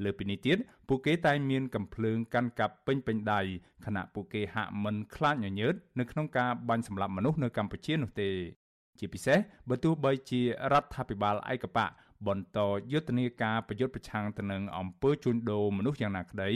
[0.04, 3.42] លើពីនេះទៀតពួកគេតែងមានកំភ្លើងកាន់កាប់ពេញពេញដៃ
[3.86, 8.30] ខណៈពួកគេហាក់មិនខ្លាចញញើតនៅក្នុងការបាញ់សម្លាប់មនុស្សនៅកម្ពុជានោះទេ
[9.00, 9.38] ជាពិសេស
[9.70, 10.42] បើទោះបីជា
[10.72, 11.88] រដ្ឋាភិបាលឯកបៈ
[12.28, 12.60] បន្ត
[12.92, 16.50] យុទ្ធនាការប្រយុទ្ធប្រឆាំងទៅនឹងអំពើជួញដូរមនុស្សយ៉ាងណាក្តី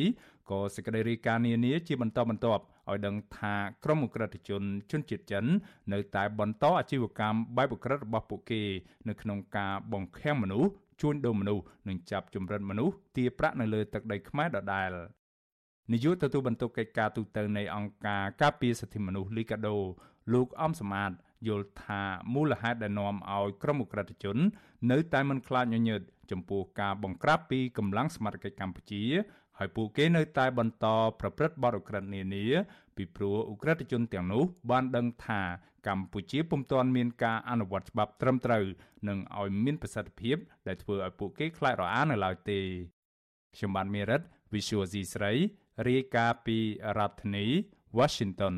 [0.50, 5.46] ក៏សេចក្តីរាយការណ៍នានាជាបន្តបន្ទាប់ឲ្យដឹងថាក្រុមអ ுக ្រិតជនជនជាតិចិន
[5.94, 8.62] នៅតែបន្តអាជីវកម្មបែបអ ுக ្រិតរបស់ពួកគេ
[9.08, 10.72] នៅក្នុងការបង្ខាំងមនុស្ស
[11.02, 14.92] ជួញដូរមនុស្សនិងចាប់ចម្រិតមនុស្សទារប្រាក់នៅលើទឹកដីខ្មែរដដែល
[15.92, 19.78] នាយកទទួលបន្ទុកកិច្ចការទូតទៅនៃអង្គការការពារសិទ្ធិមនុស្សលីកាដូ
[20.34, 21.12] លោកអំសមាត
[21.48, 22.02] យល់ថា
[22.34, 24.38] មូលហេតុដែលនាំឲ្យក្រុមអ ுக ្រិតជន
[24.92, 29.04] នៅតែមិនខ្លាចញញើតចំពោះការបង្ក្រាបពីកម្លាំងសមត្ថកិច្ចកម្ពុជា
[29.58, 30.86] ហើយពួកគេនៅតែបន្ត
[31.20, 32.46] ប្រព្រឹត្តបទឧក្រិដ្ឋនានា
[32.96, 35.42] ពីព្រោះឧក្រិដ្ឋជនទាំងនោះបានដឹងថា
[35.88, 38.63] កម្ពុជាពុំទាន់មានការអនុវត្តច្បាប់ត្រឹមត្រូវ
[39.08, 40.38] និងឲ្យមានប្រសិទ្ធភាព
[40.68, 42.60] ដែលធ្វើឲ្យពួកគេខ្លាចរអានៅឡើយទេ
[43.56, 44.22] ខ្ញុំបានមេរិត
[44.54, 45.32] Visual C ស្រី
[45.88, 46.58] រាយការណ៍ពី
[46.98, 47.46] រដ្ឋធានី
[47.98, 48.56] Washington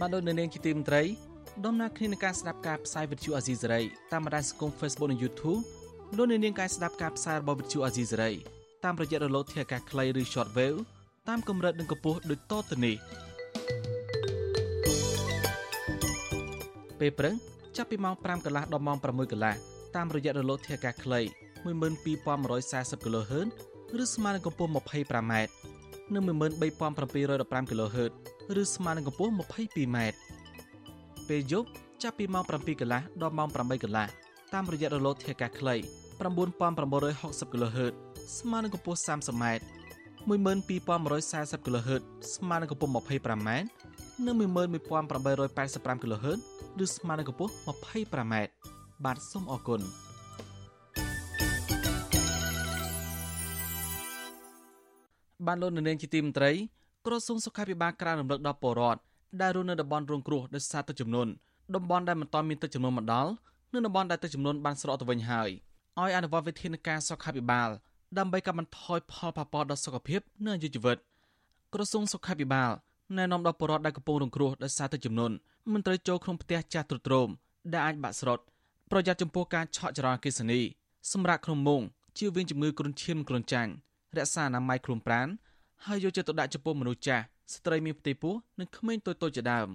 [0.00, 1.02] បាទលោកនាងជាទីមន្ត្រី
[1.64, 3.80] ដំណើរគ្នានឹងការស្ដាប់ការផ្សាយវិទ្យុអាស៊ីសេរី
[4.12, 5.60] តាមបណ្ដាញសង្គម Facebook និង YouTube
[6.14, 8.32] លោកនាងការស្ដាប់ការផ្សាយរបស់វិទ្យុអាស៊ីសេរី
[8.84, 10.78] តាមរយៈរលកធាតុអាកាសខ្លីឬ Shortwave
[11.28, 12.96] តាមកម្រិតនិងកម្ពស់ដូចតទៅនេះ
[17.00, 17.34] ពេលព្រឹក
[17.76, 19.54] ចាប់ពីម៉ោង5កន្លះដល់ម៉ោង6កន្លះ
[19.96, 21.20] តាមរយៈរលកធាតុអាកាសខ្លី
[21.64, 23.48] 12140 kHz
[24.02, 25.32] ឬស្មើនឹងកម្ពស់ 25m
[26.14, 28.12] និង13715 kHz
[28.60, 29.98] ឬស្មើនឹងកម្ពស់ 22m
[31.28, 31.68] ពេលយប់
[32.02, 35.74] ចាប់ពីម៉ោង7កន្លះដល់ម៉ោង8កន្លះ តាមរយៈរលកធាតុអាកាសខ្លី
[36.20, 37.94] 9960 kHz
[38.38, 39.44] ស្មើនឹងកម្ពស់ 30m
[40.28, 42.02] 12140 kHz
[42.34, 43.50] ស្មើនឹងកម្ពស់ 25m
[44.26, 46.38] និង11885 kHz
[46.84, 48.34] ឬស្មើនឹងកម្ពស់ 25m
[49.04, 49.80] បាទសូមអរគុណ
[55.46, 56.50] បានលោកនាងជាទីមន្ត្រី
[57.06, 59.00] ក្រសួងសុខាភិបាលក្រានរំលឹកដល់ពលរដ្ឋ
[59.40, 61.30] ដែលរស់នៅតំបន់រងគ្រោះដោយសារទឹកជំនន់
[61.74, 63.30] តំបន់ដែលមិនទាន់មានទឹកជំនន់មកដល់
[63.72, 65.50] និងតំបន់ដែលទឹកជំនន់បានស្រកទៅវិញហើយ
[66.00, 67.70] ឲ្យអនុវត្តវិធានការសុខាភិបាល
[68.18, 70.98] ដើម្បីកាត់បន្ថយផលប៉ះពាល់ដល់សុខភាពនិងអាយុជីវិត
[71.74, 72.70] ក្រសួងសុខាភិបាល
[73.16, 75.34] ណែនាំដល់ពលរដ្ឋដែលកំពុងរងគ្រោះដោយសារទឹកជំនន់
[75.72, 77.28] មិនត្រូវចូលក្នុងផ្ទះចាស់ទ្រុឌទ្រោម
[77.72, 78.38] ដែលអាចបាក់ស្រុត
[78.90, 80.60] ប្រយ័ត្នចំពោះការឆក់ចរន្តអគ្គិសនី
[81.12, 81.80] សម្រាប់ក្នុងមុង
[82.18, 83.72] ជៀសវាងជំងឺគ្រុនឈាមគ្រុនចាញ់
[84.16, 85.28] រក្សាអនាម័យខ្លួនប្រាណ
[85.86, 87.24] ហើយយកចិត្តទុកដាក់ចំពោះមនុស្សចាស់
[87.54, 89.68] ស្ត្រីមានផ្ទៃពោះនិងក្មេងតូចៗជាដើម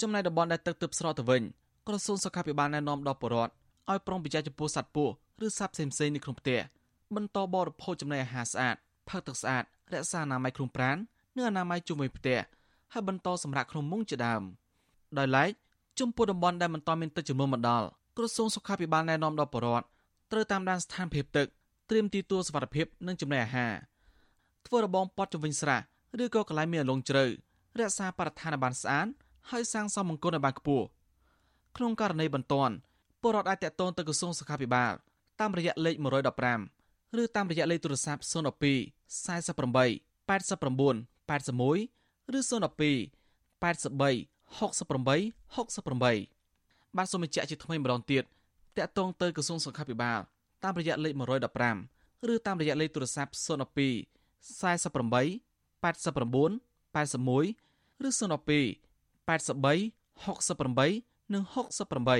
[0.00, 1.42] ចំណែកតំបន់ដែលទឹកទើបស្រកទៅវិញ
[1.86, 3.52] ក្រសួងសុខាភិបាលណែនាំដល់ប្រជាពលរដ្ឋ
[3.90, 5.12] ឲ្យប្រុងប្រយ័ត្នចំពោះសត្វពស់
[5.46, 6.60] ឬសត្វផ្សេងៗនៅក្នុងផ្ទះ
[7.14, 8.76] បន្តបរិភោគចំណីអាហារស្អាត
[9.08, 10.96] ផឹកទឹកស្អាតរក្សាអនាម័យខ្លួនប្រាណ
[11.36, 12.38] និងអនាម័យជុំវិញផ្ទះ
[12.92, 14.42] ហើយបន្តសម្រាកក្នុងមុងជាដើម
[15.18, 15.50] ដោយឡែក
[16.00, 19.86] ចំពោះតំបន់ដែលមិនទាន់មានទឹកជំនន់មកដល់ក្រសួងសុខាភិបាលណែនាំដល់ប្រជាពលរដ្ឋ
[20.32, 21.46] ត្រូវតាមដានស្ថានភាពទឹក
[21.90, 23.72] ត្រៀមទីទួលសុវត្ថិភាពនិងចំណីអាហារ
[24.66, 25.78] ធ្វើរបងប៉ត់ជំវិញស្រះ
[26.22, 27.24] ឬក៏កន្លែងមានអលងជ្រៅ
[27.78, 29.06] រក្សាបរិស្ថានឲ្យបានស្អាត
[29.50, 30.86] ហើយសាងសង់មង្គលឲ្យបានខ្ពស់
[31.76, 32.74] ក្នុងករណីបន្ទាន់
[33.22, 34.92] ពលរដ្ឋអាចតាក់ទងទៅក្រសួងសុខាភិបាល
[35.40, 35.94] តាមរយៈលេខ
[36.58, 38.32] 115ឬតាមរយៈលេខទូរស័ព្ទ012
[39.26, 43.10] 48 89 81ឬ012
[43.62, 44.26] 83
[44.58, 46.40] 68 68
[46.96, 48.24] បាទសូមបញ្ជាក់ជាថ្មីម្ដងទៀត
[48.76, 50.18] តាក់ទងទៅក្រសួងសុខាភិបាល
[50.64, 51.12] តាមរយៈលេខ
[51.68, 54.10] 115ឬតាមរយៈលេខទូរស័ព្ទ012
[54.60, 55.50] 48
[55.82, 56.60] 89
[56.94, 58.20] 81ឬ012
[59.28, 59.92] 83
[60.26, 61.44] 68 និង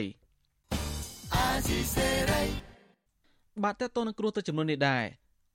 [0.09, 2.42] 68អាស៊ីសេរី
[3.64, 5.05] បាទតើតើនឹងគ្រោះទឹកចំនួននេះដែរ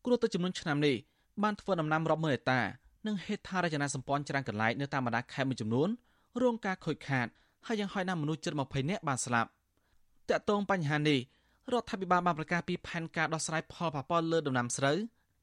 [0.06, 0.96] គ្រោះទឹកចំនួនឆ្នាំនេះ
[1.44, 2.62] បានធ្វើដំណាំរាប់ម៉ឺនហិកតា
[3.08, 5.90] និងហេដ្ឋារចនាសម្ព័ន្ធច្រើនកន្លែងនៅតាមបណ្ដាខេត្តមួយចំនួន
[6.42, 7.28] រងការខូចខាត
[7.68, 9.50] ហើយយ៉ាងហោចណាស់មនុស្សជិត20នាក់បានស្លាប់
[10.30, 11.20] តើតើបញ្ហានេះ
[11.72, 14.98] រដ្ឋាភិបាលបានប្រកាសពីផែនការដោះស្រាយផលប៉ះពាល់លើដំណាំស្រូវ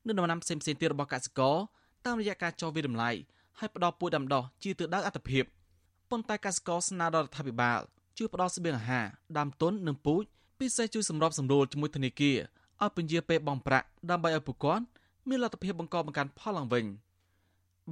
[0.07, 1.57] និងដំណាំផ្សេងៗទៀតរបស់កសិករ
[2.07, 3.11] តាមរយៈការចុះវិតម្លៃ
[3.59, 5.45] ហើយផ្ដល់ពូជដាំដុះជាទិសដៅអត្ថភាព
[6.11, 7.81] ប៉ុន្តែកសិករស្នើដល់រដ្ឋាភិបាល
[8.23, 9.07] ជួយផ្ដល់ស្បៀងអាហារ
[9.39, 10.23] ដើមទុននិងពូជ
[10.61, 12.37] ពិសេសជួយសម្របសម្រួលជាមួយធនាគារ
[12.83, 14.85] ឲ្យពន្យាពេលបង់ប្រាក់ដើម្បីឲ្យពួកគាត់
[15.29, 16.85] មានលទ្ធភាពបង្កបង្កើនផលឡើងវិញ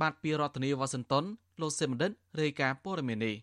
[0.00, 1.24] បាទពីរដ្ឋធានីវ៉ាស៊ីនតោន
[1.60, 3.34] លោកសេមណ្ឌិតរាយការណ៍ព័ត៌មាននេះ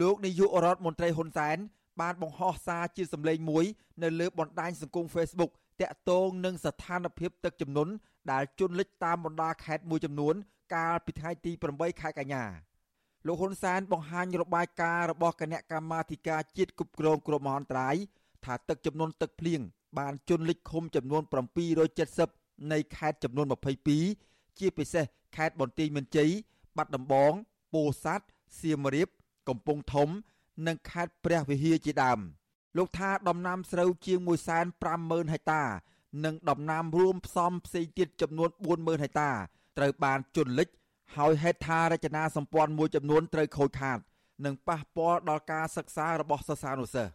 [0.00, 1.56] លោកនាយករដ្ឋមន្ត្រីហ៊ុនសែន
[2.00, 3.64] បានបង្ហោះសារជាសម្លេងមួយ
[4.02, 7.92] នៅលើបណ្ដាញសង្គម Facebook តាក់ទងនឹងស្ថានភាពទឹកជំនន់
[8.32, 10.34] ដែលជន់លិចតាមបណ្ដាខេត្តមួយចំនួន
[10.74, 12.44] កាលពីថ្ងៃទី8ខែកញ្ញា
[13.26, 17.96] លោកហ៊ុនសែនបង្ហាញរបាយការណ៍របស់គណៈកម្មាធិការជាតិគ្រប់គ្រងគ្រោះមហន្តរាយ
[18.44, 19.60] ថាទឹកចំនួនទឹកភ្លៀង
[19.98, 21.22] បានជន់លិចឃុំចំនួន
[21.96, 23.46] 770នៃខេត្តចំនួន
[24.02, 25.04] 22ជាពិសេស
[25.36, 26.30] ខេត្តបន្ទាយមានជ័យ
[26.76, 27.32] បាត់ដំបង
[27.74, 28.26] ពោធិ៍សាត់
[28.60, 29.08] សៀមរាប
[29.48, 30.08] កំពង់ធំ
[30.66, 32.18] និងខេត្តព្រះវិហារជាដើម
[32.76, 34.18] លោកថាដំណាំស្រូវជាង
[34.76, 35.62] 150,000ហិកតា
[36.24, 39.30] និងដំណាំរួមផ្សំផ្សេងទៀតចំនួន40,000ហិកតា
[39.78, 40.68] ត្រូវបានជន់លិច
[41.16, 43.98] ហើយហេដ្ឋារចនាសម្ព័ន្ធមួយចំនួនត្រូវខូចខាត
[44.44, 47.12] និងប៉ះពាល់ដល់ការសិក្សារបស់សិស្សានុសិស្ស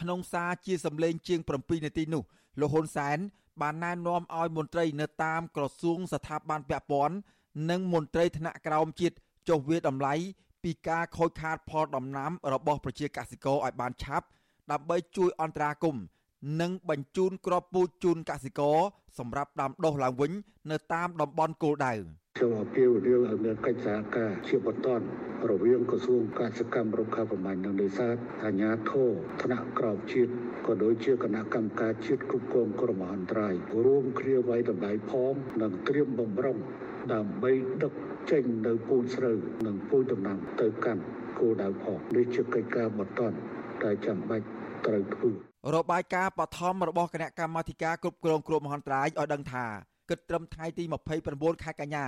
[0.00, 2.22] ក្នុងសារជាសម្លេងជាង7នាទីនោះ
[2.60, 3.18] លោកហ៊ុនសែន
[3.60, 7.16] បានណែនាំឲ្យមន្ត្រីនៅតាមក្រសួងស្ថាប័នពាក់ព័ន្ធ
[7.70, 9.16] និងមន្ត្រីថ្នាក់ក្រោមជាតិ
[9.48, 10.14] ចុះវាតម្លៃ
[10.64, 14.26] ពីការខូចខាតផលដំណាំរបស់ប្រជាកសិករឲ្យបានឆាប់
[14.72, 16.02] ដើម្បីជួយអន្តរាគមន៍
[16.60, 18.78] និងបញ្ជូនគ្រាប់ពូជជូនកសិករ
[19.18, 20.32] សម្រាប់ដាំដុះឡើងវិញ
[20.70, 21.92] នៅតាមតំបន់គោលដៅ
[22.40, 24.88] ខ្ញុំអពាវនាវឲ្យមានកិច្ចសហការជាបន្ត
[25.50, 29.10] រវាងក្រសួងកសិកម្មរុក្ខាប្រមាញ់និងនេសាទអាជ្ញាធរ
[29.42, 30.32] ថ្នាក់ក្រោមជាតិ
[30.66, 36.58] ក៏ដូចជាគណៈកម្មការជាតិគ្រប់គ្រងគ្រោះមហន្តរាយរួមគ្នាវាយតម្លៃផងនិងត្រៀមបំរុង
[37.12, 37.92] ដើម្បីដឹក
[38.30, 41.02] ចេញនៅពូជស្រូវនិងពូជដំណាំទៅកាន់
[41.38, 43.20] គោលដៅផងនេះជាកិច្ចការបន្ត
[43.84, 44.46] ដែលចាំបាច់
[44.86, 45.30] ត្រូវធ្វើ
[45.74, 49.66] របាយការណ៍បឋមរបស់គណៈកម្មាធិការគ្រប់គ្រងគ្រោះមហន្តរាយឲ្យដឹងថា
[50.10, 50.84] គិតត្រឹមថ្ងៃទី
[51.24, 52.06] 29ខែកញ្ញា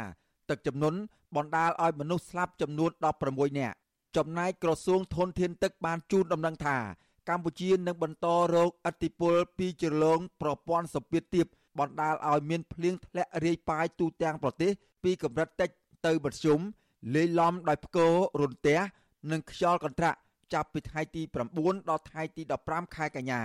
[0.50, 0.98] ទឹកជំនន់
[1.36, 2.90] បណ្ដាលឲ្យមនុស្សស្លាប់ចំនួន
[3.24, 3.76] 16នាក់
[4.16, 6.76] ចំណែកក្រសួងធនធានទឹកបានជូនដំណឹងថា
[7.28, 11.46] កម្ពុជានឹងបន្តរងឥទ្ធិពលពីជ្រលងប្រព័ន្ធសម្ពាធទាប
[11.78, 14.70] បណ្ដាលឲ្យមានភ្លៀងធ្លាក់រាយប៉ាយទូទាំងប្រទេស
[15.02, 15.70] ពីកម្រិតតិច
[16.06, 16.60] ទៅមធ្យម
[17.14, 18.78] លាយឡំដោយផ្គររន្ទះ
[19.30, 20.18] និងខ្យល់កន្ត្រាក់
[20.52, 21.22] ចាប់ពីថ្ងៃទី
[21.56, 23.42] 9ដល់ថ្ងៃទី15ខែកញ្ញា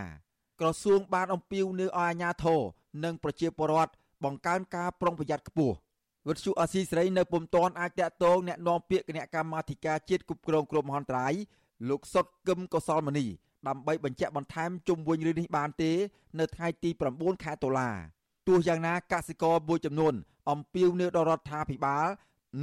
[0.59, 2.61] ក្រសួងបានអំពាវនាវឲ្យអាជ្ញាធរ
[3.03, 3.91] និងប្រជាពលរដ្ឋ
[4.23, 5.75] បង្កើនការប្រុងប្រយ័ត្នខ្ពស់
[6.28, 11.32] វិទ្យុអស៊ីសេរីនៅពុំទាន់អាចតាក់ទងแนะនាំពាក្យគណៈកម្មាធិការជាតិគ្រប់គ្រងគ្រោះមហន្តរាយ
[11.88, 13.26] លោកសុតកឹមកុសលមនី
[13.68, 15.92] ដើម្បីបញ្ជាក់បន្ថែមជុំវិញរឿងនេះបានទេ
[16.38, 17.90] នៅថ្ងៃទី9ខែតុលា
[18.48, 20.14] ទោះយ៉ាងណាកសិករមួយចំនួន
[20.50, 22.06] អំពាវនាវដល់រដ្ឋាភិបាល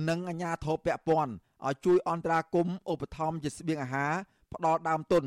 [0.10, 1.34] និងអាជ្ញាធរពាក់ព័ន្ធ
[1.66, 4.14] ឲ្យជួយអន្តរាគមន៍ឧបត្ថម្ភជាស្បៀងអាហារ
[4.54, 5.24] ផ្ដល់ដើមទុន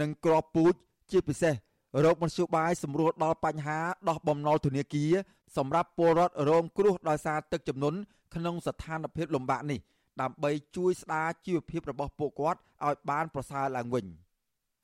[0.00, 0.74] និងក្របពូជ
[1.10, 1.54] ជាពិសេស
[2.03, 3.79] រោគមធ្យោបាយសម្រួលដល់បញ្ហា
[4.09, 5.13] ដោះបំណុលធនាគារ
[5.57, 7.97] សម្រាប់ពលរដ្ឋរងគ្រោះដោយសារទឹកជំនន់
[8.35, 9.79] ក្នុងស្ថានភាពលំបាកនេះ
[10.21, 14.05] ដើម្បីជួយស្ដារជីវភាពរបស់ពួកគាត់ឲ្យបានប្រសើរឡើងវិញ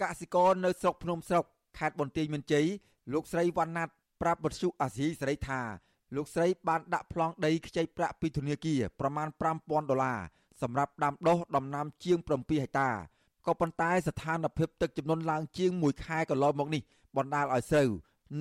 [0.02, 1.46] កសិករនៅស្រុកភ្នំស្រុក
[1.78, 2.66] ខេត្តបន្ទាយមានជ័យ
[3.14, 5.62] លោកស្រីវណ្ណាត់ប្រាប់បទសុអាស៊ីសេរីថា
[6.16, 9.28] លោកស្រីបានដាក់ប្លង់ដីខ្ចីប្រាក់ពីធនាគារប្រមាណ
[9.60, 10.20] 5000ដុល្លារ
[10.62, 12.90] សម្រាប់ដាំដុះដំណាំជាង7ហិកតា
[13.46, 16.82] ក៏ប៉ុន្តែស្ថានភាពទឹកចំនួនឡើងជាង1ខែកន្លងមកនេះ
[17.18, 17.90] បណ្ដាលឲ្យស្រូវ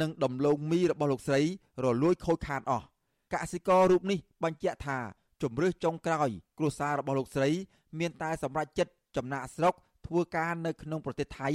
[0.00, 1.40] និងដំឡូងមីរបស់លោកស្រី
[1.84, 2.86] រលួយខូចខាតអស់
[3.32, 4.98] កសិកររូបនេះបញ្ជាក់ថា
[5.42, 7.50] ជំរឿសចុងក្រោយ គ្រួសាររបស់លោកស្រី
[7.98, 9.74] មានតែសម្រេចចិត្តចំណាក់ស្រុក
[10.06, 11.48] ធ្វើការនៅក្នុងប្រទេសថៃ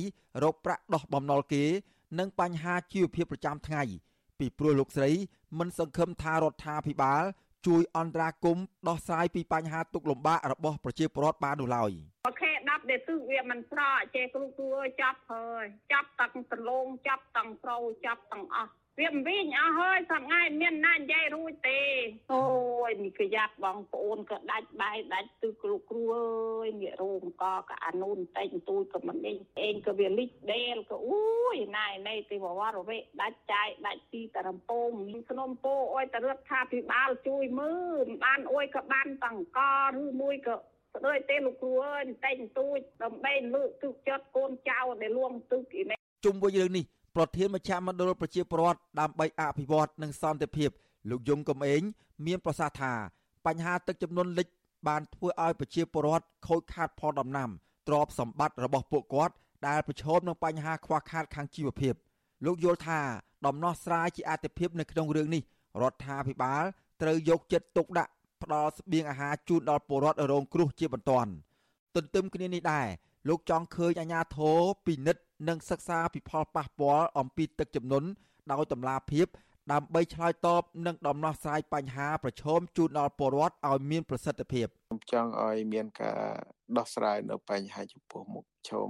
[0.44, 1.64] រកប្រាក់ដោះបំណុលគេ
[2.20, 3.84] និងបញ្ហាជីវភាពប្រចាំថ្ងៃ
[4.40, 5.12] ពីព្រោះលោកស្រី
[5.60, 7.24] មិនសង្ឃឹមថារដ្ឋាភិបាល
[7.68, 11.92] ជួយអន្តរាគមន៍ដោះស្រាយពីបញ្ហាទុក្ខលំបាករបស់ប្រជាពលរដ្ឋបាននោះឡើយ
[12.28, 12.45] អូខេ10
[12.90, 21.82] ដែលគឺវាមិនស្រកចេះគ្រូគ្រូចាប់ហើយចាប់ទាំងដលងចាប់ទាំងប្រូចាប់ទាំងអស់វាមិនវិញអស់ហើយសប្ងៃមានណានិយាយរួចទេ
[22.34, 22.46] អូ
[22.90, 31.24] យនេះក៏យ៉ាប់បងប្អូនក៏ដាច់បាយដាច់ទិសគ្រូគ្រូអើយងាករោងក៏ក៏អានូនតែងទូចក៏មិននេះអេងក៏វាលិចដេលក៏អូ
[31.56, 39.60] យណៃណៃទេវវរវេដាច់ចាយដាច់ទីតរំពងមានស្នំពោអុយតរដ្ឋាភិបាលជួយមើលមិនបានអុយក៏បានតង្ក
[40.02, 40.56] ឬមួយក៏
[40.96, 50.70] ស្ដោយទេលោកគ្រូអើយតែងទូចដើម្បីលើកទឹកចិត្តកូនចៅដែលលួងទឹកអីនេះជុំវិញរឿងនេះប្រធានមជ្ឈមណ្ឌលប្រជាពលរដ្ឋដើម្បីអភិវឌ្ឍនិងសន្តិភាព
[51.10, 51.82] លោកយងកំឯង
[52.26, 52.94] មានប្រសាសន៍ថា
[53.46, 54.48] បញ្ហាទឹកចំនួនលិច
[54.88, 57.50] បានធ្វើឲ្យប្រជាពលរដ្ឋខូចខាតផលដំណាំ
[57.88, 59.34] ទ្រព្យសម្បត្តិរបស់ពួកគាត់
[59.68, 61.94] ដែលប្រឈមនឹងបញ្ហាខ្វះខាតខាងជីវភាព
[62.46, 63.00] លោកយល់ថា
[63.46, 65.44] ដំណោះស្រាយជាអតិភិបនៅក្នុងរឿងនេះ
[65.82, 66.64] រដ្ឋាភិបាល
[67.02, 68.12] ត្រូវយកចិត្តទុកដាក់
[68.44, 71.32] ផ្ដល់ស្បៀងអាហារជូនដល់ពលរដ្ឋរងគ្រោះជាបន្ទាន់
[71.96, 72.88] ទន្ទឹមគ្នានេះដែរ
[73.30, 78.08] លោកចង់ឃើញអាជ្ញាធរពិនិត្យនិងសិក្សាពីផលប៉ះពាល់អំពីទឹកជំនន់
[78.52, 79.28] ដោយតម្លាភាព
[79.74, 86.20] ដើម្បីឆ្លើយតបនិងដំណោះស្រាយបញ្ហាប្រឈមជូនដល់ពលរដ្ឋឲ្យមានប្រសិទ្ធភាពខ្ញុំចង់ឲ្យមានការ
[86.78, 88.90] ដោះស្រាយនៅបញ្ហាចំពោះមុខឈុំ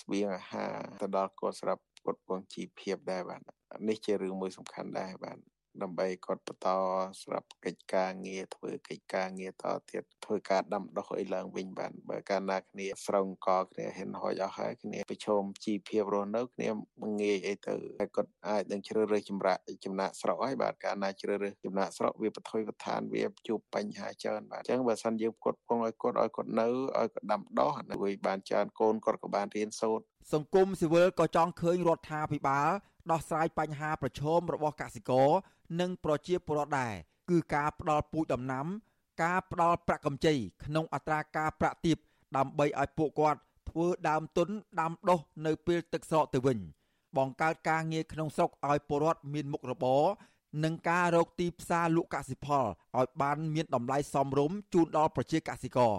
[0.00, 3.40] ស្បៀងអាហារទៅដល់កូនស្រាប់គាត់ពងជីវភាពដែរបាទ
[3.88, 5.38] នេះជារឿងមួយសំខាន់ដែរបាទ
[5.82, 6.68] ដើម្បីគាត់បន្ត
[7.22, 16.68] ស្រាប់កិច្ចការងារធ្វើកិច្ចការងារតទៀតធ្វើការដាំដុះអីឡើងវិញបានបើកាលណាគ្នាស្រងកគ្នាហ៊ានហួចអស់ហើយគ្នាប្រឈមជីវភាពរស់នៅគ្នា
[17.20, 26.66] ងាយអីទៅតែគាត់អាចនឹងជ្រើសរើសចម្រាក់ចំណាក់ស្រុកហើយបាទកាលណាជ្រើសរើសចំណាក់ស្រុកវាបថុយបឋានវាជួបបញ្ហាច្រើនបាទអញ្ចឹងបើសិនយើងគាត់ពងឲ្យគាត់ឲ្យគាត់នៅ
[26.98, 27.94] ឲ្យគាត់ដាំដុះនៅ
[28.26, 32.70] បានច្រើនកូនគាត់ក៏បានរៀនសូត្រសង្គមស៊ីវិលក៏ចង់ឃើញរដ្ឋាភិបាល
[33.10, 35.28] ដោះស្រាយបញ្ហាប្រឈមរបស់កសិករ
[35.80, 36.94] និងប្រជាពលរដ្ឋដែរ
[37.30, 38.66] គឺការផ្ដល់ពូជដំណាំ
[39.22, 41.96] ការផ្ដល់ប្រាក់កម្ចីក្នុងអត្រាការប្រាក់ទាប
[42.36, 44.48] ដើម្បីឲ្យពួកគាត់ធ្វើដើមទុន
[44.80, 46.58] ដាំដុះនៅពេលទឹកស្រកទៅវិញ
[47.16, 50.04] បង្កើតការងារក្នុងស្រុកឲ្យពលរដ្ឋមានមុខរបរ
[50.64, 52.64] និងការរកទីផ្សារលក់កសិផល
[52.98, 55.94] ឲ្យបានមានតម្លៃសមរម្យជូនដល់ប្រជាកសិករ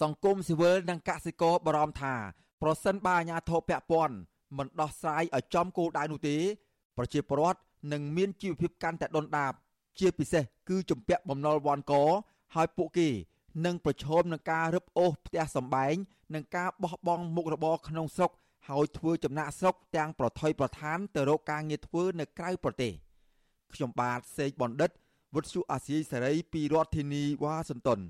[0.00, 2.14] សង្គមស៊ីវិលនិងកសិករបារម្ភថា
[2.62, 4.14] ប្រសិនបើអាជ្ញាធរពាក់ព័ន្ធ
[4.58, 6.36] មិនដោះស្រាយឲ្យចំគោលដៅនោះទេ
[6.96, 7.60] ប្រជាពលរដ្ឋ
[7.92, 9.52] នឹងមានជីវភាពកាន់តែដុនដាប
[9.98, 11.94] ជាពិសេសគឺជំពាក់បំណុលវ៉ាន់ក
[12.54, 13.08] ហើយពួកគេ
[13.66, 15.94] នឹងប្រឈមនឹងការរឹបអូសផ្ទះសម្បែង
[16.34, 18.30] និងការបោះបង់មុខរបរក្នុងស្រុក
[18.68, 22.92] ហើយធ្វើចំណាក់ស្រុកទាំងប្រថុយប្រឋានទៅរកការងារធ្វើនៅក្រៅប្រទេស
[23.74, 24.90] ខ្ញុំបាទសេកបណ្ឌិត
[25.34, 28.00] វុទ្ធុអាស៊ីសេរីពីរដ្ឋធានីវ៉ាស៊ីនតោន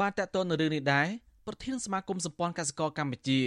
[0.00, 1.08] បានតកតនៅរឿងនេះដែរ
[1.46, 3.40] ប្រធានសមាគមសម្ព័ន្ធកសិករកម្ពុជា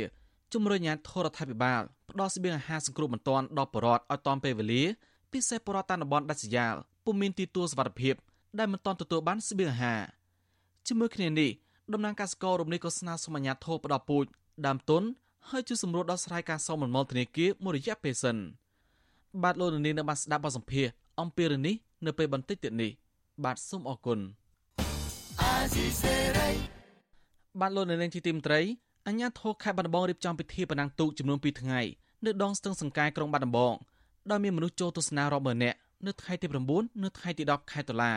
[0.53, 4.83] ជំរុញអាញាធរដ្ឋាភិបាលផ្ដល់ស្បៀងអាហារសង្គ្រោះបន្ទាន់ដល់ប្រជាពលរដ្ឋឲ្យទាន់ពេលវេលា
[5.31, 8.15] ពិសេសប្រជាពលរដ្ឋតាមតំបន់ដាច់ស្រយាលពុំមានទីទួលសុវត្ថិភាព
[8.59, 10.01] ដែលមិនទាន់ទទួលបានស្បៀងអាហារ
[10.87, 11.49] ជាមួយគ្នានេះ
[11.93, 14.25] តំណាងកសិកររំនេះក៏ស្នើសុំអាជ្ញាធរផ្ដល់ពូជ
[14.65, 15.03] ដើមទុន
[15.49, 18.37] ហើយជួយសម្រួលដល់ស្រ័យការសងមលធនាគារមួយរយៈពេលសិន
[19.43, 20.85] បាទលោកនាងនៅបានស្ដាប់បទសម្ភាស
[21.21, 22.91] អំពីរឿងនេះនៅពេលបន្តិចទៀតនេះ
[23.43, 24.19] បាទសូមអរគុណ
[27.57, 28.59] បាទលោកនាងជាទីមត្រី
[29.07, 31.81] អញ្ញាធរខេត្តបាត់ដំបងរៀបចំពិធីបណ្ណាំងទូកចំនួន2ថ្ងៃ
[32.25, 33.73] នៅដងស្ទឹងសង្កែក្រុងបាត់ដំបង
[34.31, 38.13] ដោយមានមនុស្សចូលទស្សនារាប់ម៉ឺននាក់នៅថ្ងៃទី9នៅថ្ងៃទី10ខែតុលា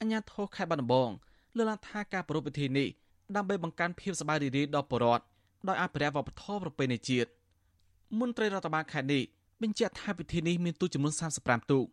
[0.00, 1.10] អញ្ញាធរខេត្តបាត់ដំបង
[1.56, 2.88] លើកឡើងថាការប្រារព្ធពិធីនេះ
[3.36, 5.24] ដើម្បីបង្កើនភាពសប្បាយរីករាយដល់ប្រជាពលរដ្ឋ
[5.68, 7.28] ដោយអភិរក្សវប្បធម៌ប្រពៃណីជាតិ
[8.20, 9.22] មន្ត្រីរដ្ឋបាលខេត្តនេះ
[9.62, 11.86] បញ្ជាក់ថាពិធីនេះមានទូកចំនួន35ទូក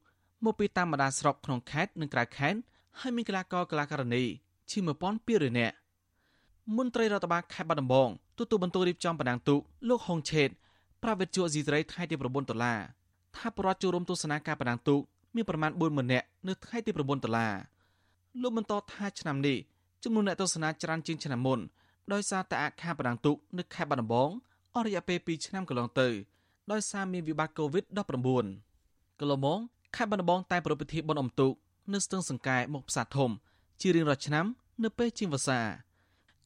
[0.46, 2.60] មកពីតាមបណ្ដាស្រុកក្នុងខេត្តនិងក្រៅខេត្ត
[3.00, 4.24] ហើយមានកីឡាករកីឡាករនី
[4.72, 5.76] ជាង1200នាក់
[6.74, 10.50] មន្ត្រីរដ្ឋបាលខេត្តបាត់ដំបងទទួលបន្ទុករៀបចំបណ្ដាំងទូកលោកហុងឆេត
[11.04, 12.80] ប្រាវិទ្យាអេស៊ីសរ៉ៃថ្ងៃទី9ដុល្លារ
[13.36, 15.02] ថាប្រវត្តិចូលរួមទស្សនាការបណ្ដាំងទូក
[15.36, 17.54] មានប្រមាណ40000នាក់នៅថ្ងៃទី9ដុល្លារ
[18.42, 19.58] លោកបន្តថាឆ្នាំនេះ
[20.04, 21.60] ចំនួនអ្នកទស្សនាច្រើនជាងឆ្នាំមុន
[22.14, 24.30] ដោយសារតែអាខាបណ្ដាំងទូកនៅខេត្តបាត់ដំបង
[24.76, 26.08] អស់រយៈពេល2ឆ្នាំកន្លងទៅ
[26.72, 28.00] ដោយសារមានវិបត្តិ COVID-19
[29.20, 29.60] កន្លងមក
[29.96, 31.54] ខេត្តបាត់ដំបងតែប្រពៃពិធីបុណ្យអុំទូក
[31.94, 33.30] នៅស្ទឹងសង្កែមុខផ្សារធំ
[33.82, 34.46] ជារៀងរាល់ឆ្នាំ
[34.84, 35.60] នៅពេលជាងវស្សា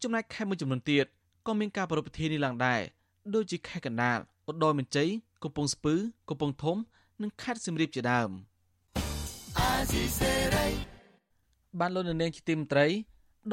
[0.03, 1.05] ចំណែកខេត្តមួយចំនួនទៀត
[1.47, 2.81] ក៏មានការប្រារព្ធពិធីនេះឡើងដែរ
[3.35, 5.09] ដូចជាខេត្តកណ្ដាលឧត្តរមានជ័យ
[5.43, 5.95] កំពង់ស្ពឺ
[6.29, 6.77] កំពង់ធំ
[7.21, 8.29] និងខេត្តសៀមរាបជាដើម
[11.79, 12.87] បានលោកនាងជាទីមត្រី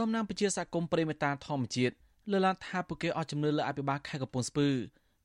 [0.01, 1.95] ដំណាងប្រជាសហគមន៍ប្រិមេតាធម្មជាតិ
[2.31, 4.69] លើកឡើងថាពួកគេអស់ជំនឿលើអភិបាលខេត្តកំពង់ស្ពឺ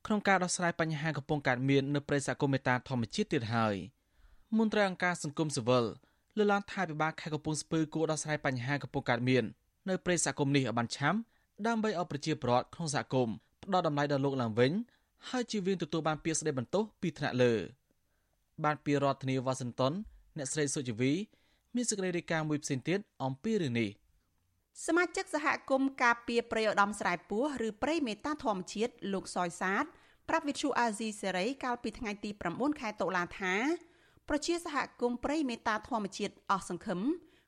[0.06, 3.74] ក្នុងការដោះស្រាយបញ្ហាកំពុងកើតមាននៅព្រៃសហគមន៍មេតាធម្មជាតិទៀតហើយ
[4.58, 5.84] មន្ត្រីអង្គការសង្គមស៊ីវិល
[6.36, 9.44] លើកឡើងថាអភិបាលខេត្តកំពង់ស្ពឺគួរដោះស្រាយបញ្ហាកំពុងកើតមាន
[9.88, 11.14] នៅព្រៃសហគមន៍នេះឲ្យបានឆាំ
[11.66, 14.72] ដើម្បីឲ្យប្រជាពលរដ្ឋក្នុងសហគមន៍ផ្ដល់តម្លៃដល់លោកឡើងវិញ
[15.28, 17.52] ហើយជាវិនទទួលបានពាក្យស្ដីបន្ទោសពីថ្នាក់លើ
[18.64, 19.92] បានពីរដ្ឋធានីវ៉ាស៊ីនតោន
[20.36, 21.12] អ្នកស្រីសុជីវី
[21.74, 23.90] មានសេចក្តីរាយការណ៍មួយផ្សេងទៀតអំពីរឿងនេះ
[24.86, 29.84] សមាជិកសហគមន៍ការពារប្រយោដំស្រែពោះឬព្រៃមេតាធម្មជាតិលោកសយសាទ
[30.28, 33.54] ប្រាប់វិទ្យុអាស៊ីសេរីកាលពីថ្ងៃទី9ខែតុលាថា
[34.28, 37.00] ប្រជាសហគមន៍ព្រៃមេតាធម្មជាតិអស់សង្ឃឹម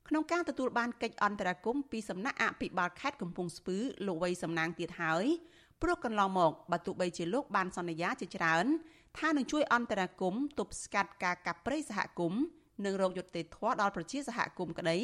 [0.09, 5.25] ក្នុងការទទួលបានកិច្ចអន្តរាគមន៍ពីសំណាក់អភិបាលខេត្តកំពង់ស្ពឺលោកវៃសំណាងទៀតហើយ
[5.83, 8.67] ព្រោះកន្លងមកបើទោះបីជាលោកបានសន្យាជាច្រើន
[9.19, 12.43] ថានឹងជួយអន្តរាគមន៍ទប់ស្កាត់ការកាប់ព្រៃសហគមន៍
[12.85, 14.99] និងរោគយុត្តិធម៌ដល់ប្រជាសហគមន៍ក្តី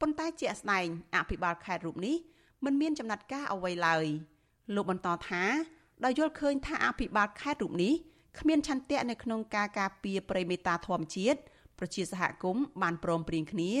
[0.00, 2.16] ប៉ុន្តែជាក់ស្ដែងអភិបាលខេត្តរូបនេះ
[2.64, 4.04] មិនមានចំណាត់ការអ្វីឡើយ
[4.74, 5.44] លោកបន្តថា
[6.04, 7.94] ដោយយល់ឃើញថាអភិបាលខេត្តរូបនេះ
[8.38, 11.40] គ្មានឆន្ទៈនៅក្នុងការការពារព្រៃមេតាធម្មជាតិ
[11.78, 13.72] ប្រជាសហគមន៍បានព្រមព្រៀងគ្នា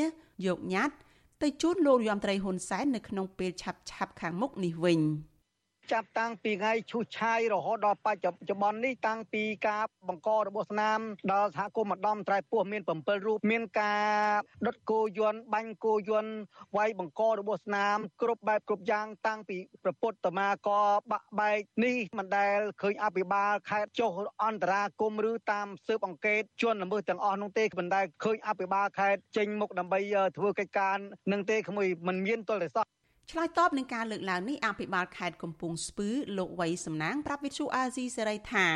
[0.46, 0.96] យកញត្តិ
[1.42, 5.00] ទៅជូនលោករដ្ឋមន្ត្រីហ៊ុនសែននៅក្នុងពេលឆាប់ឆាប់ខាងមុខនេះវិញ
[5.92, 11.00] ចាប់តាំងពីថ្ងៃឈូសឆាយរហូតដល់បច្ចុប្បន្ននេះតាំងពីការបង្ករបស់ស្នាម
[11.32, 14.06] ដល់សហគមន៍ម្ដំត្រៃពោះមាន7រូបមានការ
[14.66, 16.32] ដុតគោយន្តបាញ់គោយន្ត
[16.76, 20.68] វាយបង្ករបស់ស្នាមគ្រប់បែបគ្រប់យ៉ាងតាំងពីប្រពុតតមាក
[21.10, 24.12] បាក់បែកនេះមិនដែលឃើញអភិបាលខេត្តចុះ
[24.44, 30.00] អន្តរាគមឬតាមស៊ើបអង្កេតជនល្មើសទាំងអស់នោះទេមិនដែលឃើញអភិបាលខេត្តចេញមុខដើម្បី
[30.36, 30.96] ធ្វើកិច្ចការ
[31.32, 32.95] នឹងទេក្មួយមិនមានទល់តែសោះ
[33.30, 36.08] ឆ្លើយតបនឹងការលើកឡើងនេះអភិបាលខេត្តកំពង់ស្ពឺ
[36.38, 38.66] លោកវៃសំណាងប្រាប់វិទ្យុអាស៊ីសេរីថា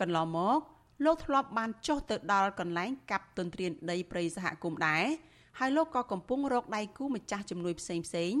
[0.00, 0.58] កន្លងមក
[1.04, 5.04] លោកធ្លាប់បានចុះទៅដល់កន្លែងកាប់ទន្ទ្រានដីព្រៃសហគមន៍ដែរ
[5.58, 8.32] ហើយលោកក៏កំពុងរកដៃគូម្ចាស់ជំនួយផ្សេងផ្សេង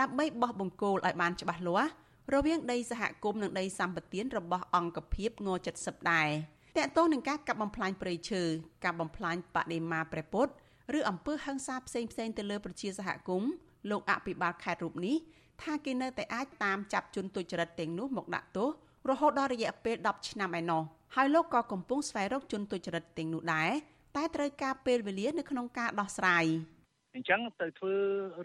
[0.00, 1.90] ដើម្បីបោះបង្គោលឲ្យបានច្បាស់លាស់
[2.34, 5.48] រវាងដីសហគមន៍និងដីសម្បត្តិរបស់អង្គភាពង
[5.80, 6.30] 70ដែរ
[6.76, 8.42] តកតងនឹងការកាប់បំផ្លាញព្រៃឈើ
[8.84, 10.52] ការបំផ្លាញបដិមាព្រះពុទ្ធ
[10.98, 13.50] ឬអំពើហិង្សាផ្សេងផ្សេងទៅលើប្រជាសហគមន៍
[13.90, 15.16] លោកអភិបាលខេត្តរូបនេះ
[15.62, 18.68] ថាគេនៅតែអាចតាមចាប់ជនទុច្ចរិតទាំងនោះមកដាក់ទោស
[19.10, 20.82] រហូតដល់រយៈពេល10ឆ្នាំឯណោះ
[21.14, 23.70] ហើយលោកក៏កំពុងស្វែងរកជនទុច្ចរិតទាំងនោះដែរ
[24.16, 26.44] តែត្រូវការពេលវេលានៅក្នុងការដោះស្រាយ។
[27.14, 27.94] អញ្ចឹងទៅធ្វើ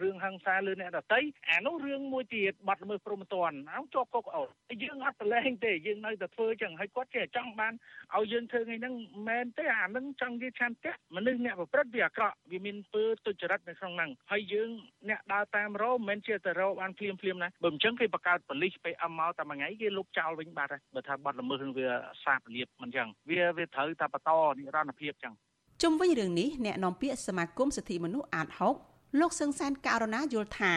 [0.02, 4.42] រឿងហឹង្សាលើអ្នកដតីអានោះរឿងមួយទៀតបាត់ល្មើសព្រហ្មទណ្ឌអោជាប់គុកអូ
[4.82, 7.72] យើងអត់ប្រឡែងទេយើងនៅតែធ្វើអញ្ចឹងហើយគាត់ចេះចង់បាន
[8.16, 8.94] ឲ្យយើងធ្វើថ្ងៃហ្នឹង
[9.28, 14.70] មែនទេអាហ្នឹងចង់និយាយឆន្ទៈមនុស្សអ្នកប្រព្រឹត្តវាអាក្រក់វាមានពើទុច្ចរិតនៅក្នុងហ្នឹងហើយយើង
[15.08, 21.88] អ្នកដើរតាមរោមិនមែនជាទៅរោបានភ្លាមភ្លាមណាបើអញ្ចឹងគេបង្កើតប៉ូលីស PM មកតែមួយថ្ងៃគេលុបចោលវិញបាត់ហើយបើថាបាត់ល្មើសវា
[22.24, 25.34] សាបលៀបមិនអញ្ចឹងវាវាត្រូវតែបន្តនិរន្តរភាពអញ្ចឹង
[25.82, 28.48] ជុំវិញរឿងនេះអ្នកនាំពាក្យសមាគមសិទ្ធិមនុស្សអាត
[28.82, 30.74] 6លោកសឹងសានករណាយល់ថា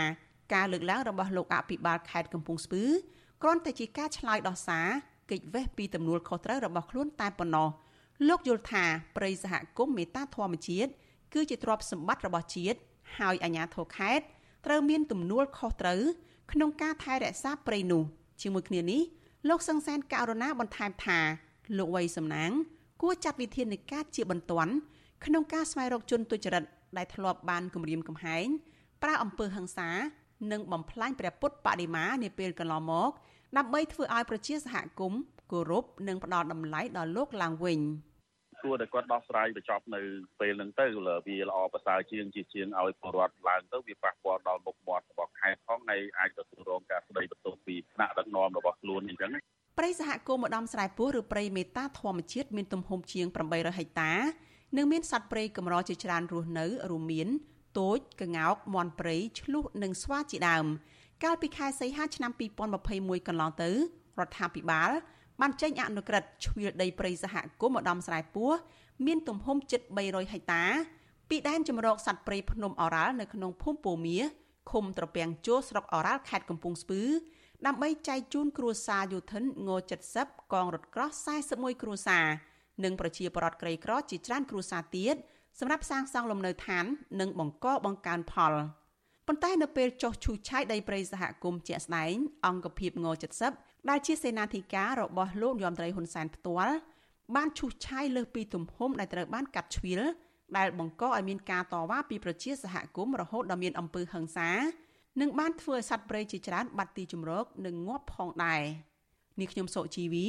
[0.53, 2.83] ការលើកឡើងរបស់លោកអភិបាលខេត្តកំពង់ស្ពឺ
[3.41, 4.87] គ្រាន់តែជាការឆ្លើយដោះសារ
[5.31, 7.69] កិច្ចវេះពីទំនួលខុសត្រូវរបស់ខ្លួនតែប៉ុណ្ណោះ
[8.27, 8.83] លោកយល់ថា
[9.17, 10.91] ប្រិយសហគមន៍មេត្តាធម្មជាតិ
[11.33, 12.77] គឺជាទ្រព្យសម្បត្តិរបស់ជាតិ
[13.17, 14.25] ហើយអាជ្ញាធរខេត្ត
[14.65, 16.01] ត្រូវមានទំនួលខុសត្រូវ
[16.51, 18.03] ក្នុងការថែរក្សាព្រៃនោះ
[18.41, 19.01] ជាមួយគ្នានេះ
[19.49, 21.19] លោកសង្សានករណាបន្ថែមថា
[21.77, 22.51] លោកវ័យសំណាង
[23.01, 24.73] គួរចាត់វិធានការជាបន្ទាន់
[25.25, 26.63] ក្នុងការស្វែងរកជនទុច្ចរិត
[26.97, 28.45] ដែលធ្លាប់បានគំរាមកំហែង
[29.03, 29.89] ប្រើអំពើហិង្សា
[30.51, 33.11] និងបំផ្លាញព្រះពុទ្ធបដិមានាពេលកន្លងមក
[33.57, 37.79] ដើម្បីធ្វើឲ្យប្រជាសហគមន៍គោរពនិងផ្ដល់តម្លៃដល់លោកឡើងវិញ
[38.63, 40.01] គួរតែគាត់ដោះស្រាយបញ្ចប់នៅ
[40.39, 40.85] ពេលហ្នឹងទៅ
[41.27, 49.31] វាល្អប្រសើរជាងជាជាងឲ្យពលរដ្ឋឡើងទៅវាប៉ះពាល់ដល់មុខមាត់របស់ខេត្តផងហើយអាចទទួលរងការស្ដីបន្ទោសពីថ្នាក់ដឹកនាំរបស់ខ្លួនអញ្ចឹង
[49.79, 54.11] ព្រៃសហគមន៍ម្ដំស្រែពោះឬព្រៃមេតាធម្មជាតិមានទំហំជាង800ហិកតា
[54.77, 57.27] និងមានសត្វព្រៃកម្រជាច្រើនរស់នៅរួមមាន
[57.79, 60.65] ទោចក្ងោកមាន់ព្រៃឆ្លុះនិងស្វាជាដើម
[61.23, 62.31] កាលពីខែសីហាឆ្នាំ
[62.79, 63.69] 2021កន្លងទៅ
[64.19, 64.91] រដ្ឋាភិបាល
[65.41, 68.51] បានចេញអនុក្រឹត្យជ្រៀលដីព្រៃសហគមន៍ម្ដំស្រែពោះ
[69.05, 70.63] មានទំហំជិត300ហិកតា
[71.29, 74.17] ពីដែនជំរកសត្វព្រៃភ្នំអរ៉ាល់នៅក្នុងភូមិពូមៀ
[74.71, 77.01] ឃុំត្រពាំងជួស្រុកអរ៉ាល់ខេត្តកំពង់ស្ពឺ
[77.65, 79.69] ដើម្បីចែកជូនគ្រួសារយោធិនង
[80.11, 81.09] 70កងរថក្រោះ
[81.45, 82.25] 41គ្រួសារ
[82.83, 85.15] និងប្រជាពលរដ្ឋក្រីក្រជាច្រើនគ្រួសារទៀត
[85.59, 86.85] សម្រាប់សាងសង់លំនៅឋាន
[87.19, 88.53] និងបង្កបង្កើនផល
[89.27, 93.07] ប៉ុន្តែនៅពេលចុះឈូសឆាយដីព្រៃសហគមន៍ជាក់ស្ដែងអង្គភាពង
[93.49, 96.75] 70ដែលជាសេនាធិការរបស់លោកយមត្រីហ៊ុនសែនផ្ទាល់
[97.35, 100.01] បានឈូសឆាយលើសពីទំហំដែលត្រូវបានកាត់ជ្រៀល
[100.57, 104.51] ដែលបង្កឲ្យមានការតវ៉ាពីប្រជាសហគមន៍រហូតដល់មានអំពើហិង្សា
[105.21, 108.61] និងបានធ្វើឲ្យសត្វព្រៃជាច្រើនបាត់ទីជម្រកនិងងាប់ផងដែរ
[109.39, 110.27] នេះខ្ញុំសុជីវី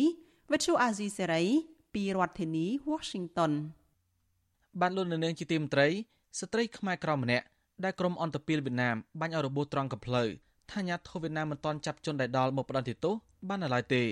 [0.53, 1.45] វិទ្យុអាស៊ីសេរី
[1.95, 3.53] ពីរដ្ឋធានី Washington
[4.81, 5.89] បានលោកនៅនាងជាទីមត្រី
[6.41, 7.47] ស្ត្រីខ្មែរក្រមម្នាក់
[7.85, 10.25] ដែលក្រុមអន្តពាលវៀតណាមបាញ់ឲ្យរបួសត្រង់កំភ្លើ
[10.73, 13.15] ថាញាធិវៀតណាមមិនទាន់ចាប់ជនដែលដល់មកផ្ដន្ទាទោស
[13.49, 14.03] បាននៅឡើយទេ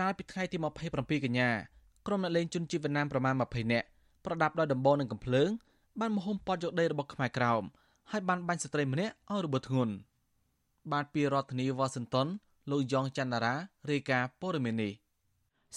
[0.00, 0.56] កាលពីថ្ងៃទី
[0.90, 1.50] 27កញ្ញា
[2.06, 3.86] ក្រុមអ្នកលេងជនជាតិវៀតណាមប្រមាណ20នាក់
[4.24, 5.50] ប្រដាប់ដោយដំបងនិងកំភ្លើង
[6.00, 7.62] បានមហុំព័ទ្ធយកដីរបស់ខ្មែរក្រោម
[8.10, 9.94] ហើយបានបាញ់ស្ត្រីម្នាក់ឲ្យរបួសធ្ងន់
[10.92, 12.26] បានពីរដ្ឋធានីវ៉ាស៊ីនតោន
[12.70, 13.54] លោកយ៉ងច័ន្ទរា
[13.90, 14.92] រាយការណ៍ព័ត៌មាននេះ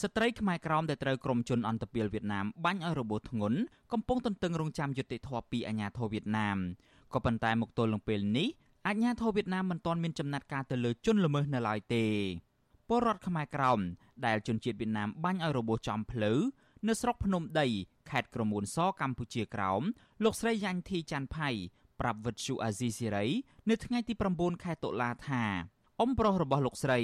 [0.02, 3.60] ស្ត្រីខ្មែរក្រមដែលត្រូវក្រុមជនអន្តពាលវៀតណាមបាញ់ឲ្យរបួសធ្ងន់
[3.94, 6.58] កំពុងទន្ទឹងរង់ចាំយុត្តិធម៌ពីអាជ្ញាធរវៀតណាម
[7.14, 8.48] ក៏ប៉ុន្តែមកទល់នឹងពេលនេះ
[8.88, 12.06] អាជ្ញាធរវៀតណាមមិនទាន់មានចំណាត់ការទៅលើជនល្មើសនៅឡើយទេ
[12.88, 13.80] ពលរដ្ឋខ្មែរក្រម
[14.26, 16.32] ដែលជនជាតិវៀតណាមបាញ់ឲ្យរបួសចំភ្លៅ
[16.88, 17.68] នៅស្រុកភ្នំដី
[18.10, 19.82] ខេត្តក្រមួនសកម្ពុជាក្រោម
[20.24, 21.50] លោកស្រីយ៉ាញ់ធីច័ន្ទផៃ
[22.00, 23.26] ប្រាប់វិទ្យុអាស៊ីសេរី
[23.70, 25.44] នៅថ្ងៃទី9ខែតុលាថា
[26.00, 27.00] អ៊ំប្រុសរបស់លោកស្រី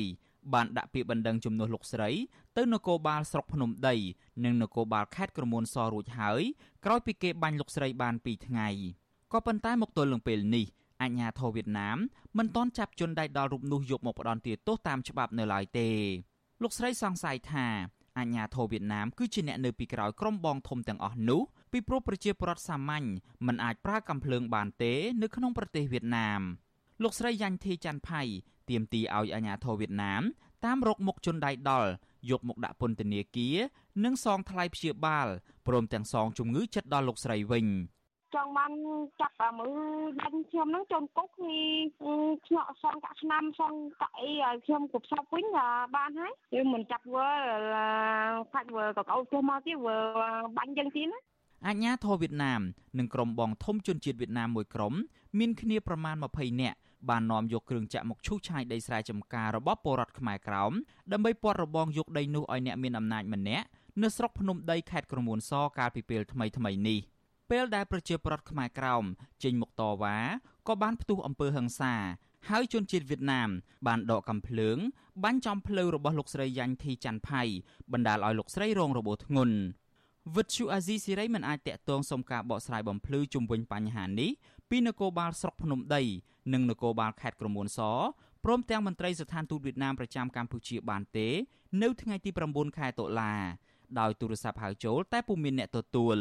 [0.54, 2.10] បានដាក់ពាក្យបណ្ដឹងជំនួសលោកស្រី
[2.58, 3.96] ទៅនគរបាលស្រុកភ្នំដី
[4.44, 6.42] និងនគរបាលខេត្តក្រមួនសរួចហើយ
[6.86, 8.70] ក្រោយពីគេបាញ់លោកស្រីបាន2ថ្ងៃ
[9.34, 10.66] ក៏ប៉ុន្តែមកទល់នឹងពេលនេះ
[11.02, 11.98] អាជ្ញាធរវៀតណាម
[12.38, 15.90] មិនទាន់ចាប់ជនដៃដល់រូបនោះយកមកផ្ដន់ទោសតាមច្បាប់នៅឡើយទេ
[16.62, 17.68] លោកស្រីសង្ស័យថា
[18.18, 21.42] អាជ្ញាធរវៀតណាមគឺជាអ្នកនៅពីក្រោយក្រុមបងធំទាំងអស់នោះ
[21.72, 23.08] ពីព្រោះប្រជាពលរដ្ឋសាមញ្ញ
[23.48, 26.42] មិនអាចប្រើកាំភ្លើងបានទេ នៅក្នុងប្រទេសវៀតណាម
[27.04, 28.22] លោកស្រីយ៉ាញ់ធីច័ន្ទផៃ
[28.70, 30.24] ទាមទារឲ្យអាជ្ញាធរវៀតណាម
[30.66, 31.90] តាមរកមុខជនដៃដល់
[32.30, 33.58] យកមកដាក់ពន្ធនាគារ
[34.04, 35.28] និងសងថ្លៃព្យាបាល
[35.68, 37.68] ព្រមទាំងសងជំងឺចិត្តដល់លោកស្រីវិញ
[38.36, 38.72] ចង់បាន
[39.22, 39.70] ចាប់អាមើ
[40.20, 41.56] ដាច់ខ្ញុំហ្នឹងចូលគុកគឺ
[42.48, 45.46] ឆ្ងក់សងកាក់ឆ្នាំសងកាក់អីឲ្យខ្ញុំគ្រប់សពវិញ
[45.96, 47.30] បានហើយគឺមិនចាប់វើ
[48.54, 49.98] ខាច់វើក៏កោចុះមកទៀតវើ
[50.58, 51.20] បាញ់ចឹងទៀតណា
[51.68, 52.62] អាញាធរវៀតណាម
[53.00, 54.94] និងក្រុមបងធំជនជាតិវៀតណាមមួយក្រុម
[55.40, 56.78] មានគ្នាប្រមាណ20នាក់
[57.10, 60.72] បាននាំយកគ្រឿងចាក់មកឈូសឆាយដីស្រែចម្ការរបស់ពលរដ្ឋខ្មែរក្រោម
[61.12, 63.66] ដើម្បីពាត់របងយកដីនោះឲ្យអ្នកមានអំណាចម្នាក់
[64.04, 67.00] នៅស្រុកភ្នំដីខេត្តក្រមួនសកាលពីពេលថ្មីថ្មីនេះ
[67.52, 69.04] ពេលដែលប្រជាពលរដ្ឋខ្មែរក្រោម
[69.44, 70.18] ចេញមកតវ៉ា
[70.68, 71.94] ក៏បានផ្ទុះអំពើហិង្សា
[72.50, 73.50] ហើយជនជាតិវៀតណាម
[73.88, 74.78] បានដកកំភ្លើង
[75.24, 77.42] បាញ់ចំផ្លូវរបស់លោកស្រីយ៉ាញ់ធីច័ន្ទផៃ
[77.92, 79.56] បណ្ដាលឲ្យលោកស្រីរងរបួសធ្ងន់
[80.36, 84.32] វិទ្យុអាស៊ីសេរីមិនអាចតាក់ទងសុំការបកស្រាយបំភ្លឺជុំវិញបញ្ហានេះ
[84.70, 86.04] ពីនគរបាលស្រុកភ្នំដី
[86.54, 87.80] និងនគរបាលខេត្តក្រមួនស
[88.44, 91.28] ព្រមទាំងមន្ត្រីស្ថានទូតវៀតណាមប្រចាំកម្ពុជាបានទេ
[91.82, 93.34] នៅថ្ងៃទី9ខែតុលា
[94.00, 96.18] ដោយទូរស័ព្ទហៅចូលតែពុំមានអ្នកទទួល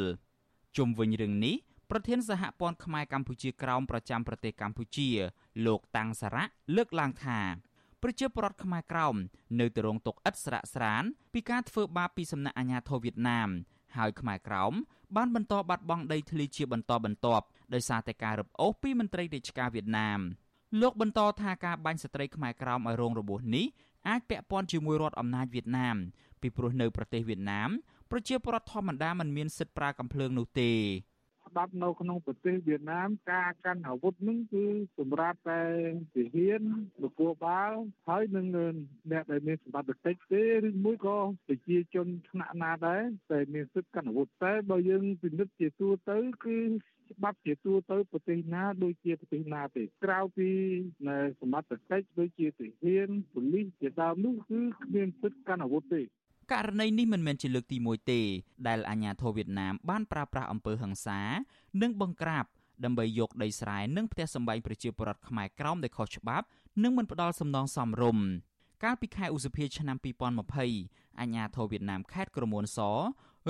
[0.77, 1.57] ជុំវិញរឿងនេះ
[1.91, 5.09] ប្រធានសហព័ន្ធខ្មែរកម្ពុជាក្រោមប្រចាំប្រទេសកម្ពុជា
[5.67, 6.45] លោកតាំងសារៈ
[6.77, 7.41] លើកឡើងថា
[8.03, 9.17] ប្រជាពលរដ្ឋខ្មែរក្រោម
[9.61, 11.03] នៅតែរងទុក្ខឥតស្រាកស្រាន
[11.33, 13.49] ពីការធ្វើបាបពីសំណាក់អាជ្ញាធរវៀតណាម
[13.97, 14.73] ហើយខ្មែរក្រោម
[15.17, 17.45] បានបន្តបាត់បង់ដីធ្លីជាបន្តបន្ទាប់
[17.75, 20.21] ដោយសារតែការរឹបអូសពីមន្ត្រីរាជការវៀតណាម
[20.81, 23.67] លោកបន្តថាការបាញ់ស្ត្រីខ្មែរក្រោមឲ្យរងរបួសនេះ
[24.09, 25.97] អាចពាក់ព័ន្ធជាមួយរដ្ឋអំណាចវៀតណាម
[26.41, 27.71] ពីព្រោះនៅប្រទេសវៀតណាម
[28.11, 30.71] ប្រជាពលរដ្ឋធម្មតាមិនមានសិទ្ធិប្រើកំភ្លើងនោះទេ
[31.55, 34.65] ច្បាប់នៅក្នុងប្រទេសវៀតណាមការកាន់អាវុធនឹងគឺ
[34.99, 35.63] សម្រាប់តែ
[36.15, 36.61] ទាហាន
[37.03, 37.73] នគរបាល
[38.09, 38.47] ហើយនឹង
[39.11, 43.03] អ្នកដែលមានសមត្ថកិច្ចទេឬមួយក៏ប្រជាជនថ្នាក់ណាដែរ
[43.33, 46.59] តែមានសិទ្ធិកាន់អាវុធតែបើយើងពិនិត្យជាទូទៅគឺ
[47.13, 50.51] ច្បាប់ជាទូទៅប្រទេសណាដូចជាប្រទេសណាទេក្រៅពី
[51.41, 56.03] សមត្ថកិច្ចដូចជាទាហានប៉ូលីសជាដើមនោះគឺគ្មានសិទ្ធិកាន់អាវុធទេ
[56.53, 58.21] ករណីនេះមិនមែនជាលើកទី1ទេ
[58.69, 61.21] ដែលអាញាធរវៀតណាមបានប្រើប្រាស់អំពើហិង្សា
[61.83, 62.45] និងបង្ក្រាប
[62.85, 66.47] ដើម្បីយកដីស្រែនិងផ្ទះសម្បែងប្រជាពលរដ្ឋខ្មែរក្រោមដោយខុសច្បាប់
[66.83, 68.27] និងមិនផ្ដល់សំណងសមរម្យ
[68.85, 69.97] កាលពីខែឧសភាឆ្នាំ
[70.59, 72.79] 2020អាញាធរវៀតណាមខេត្តក្រមួនស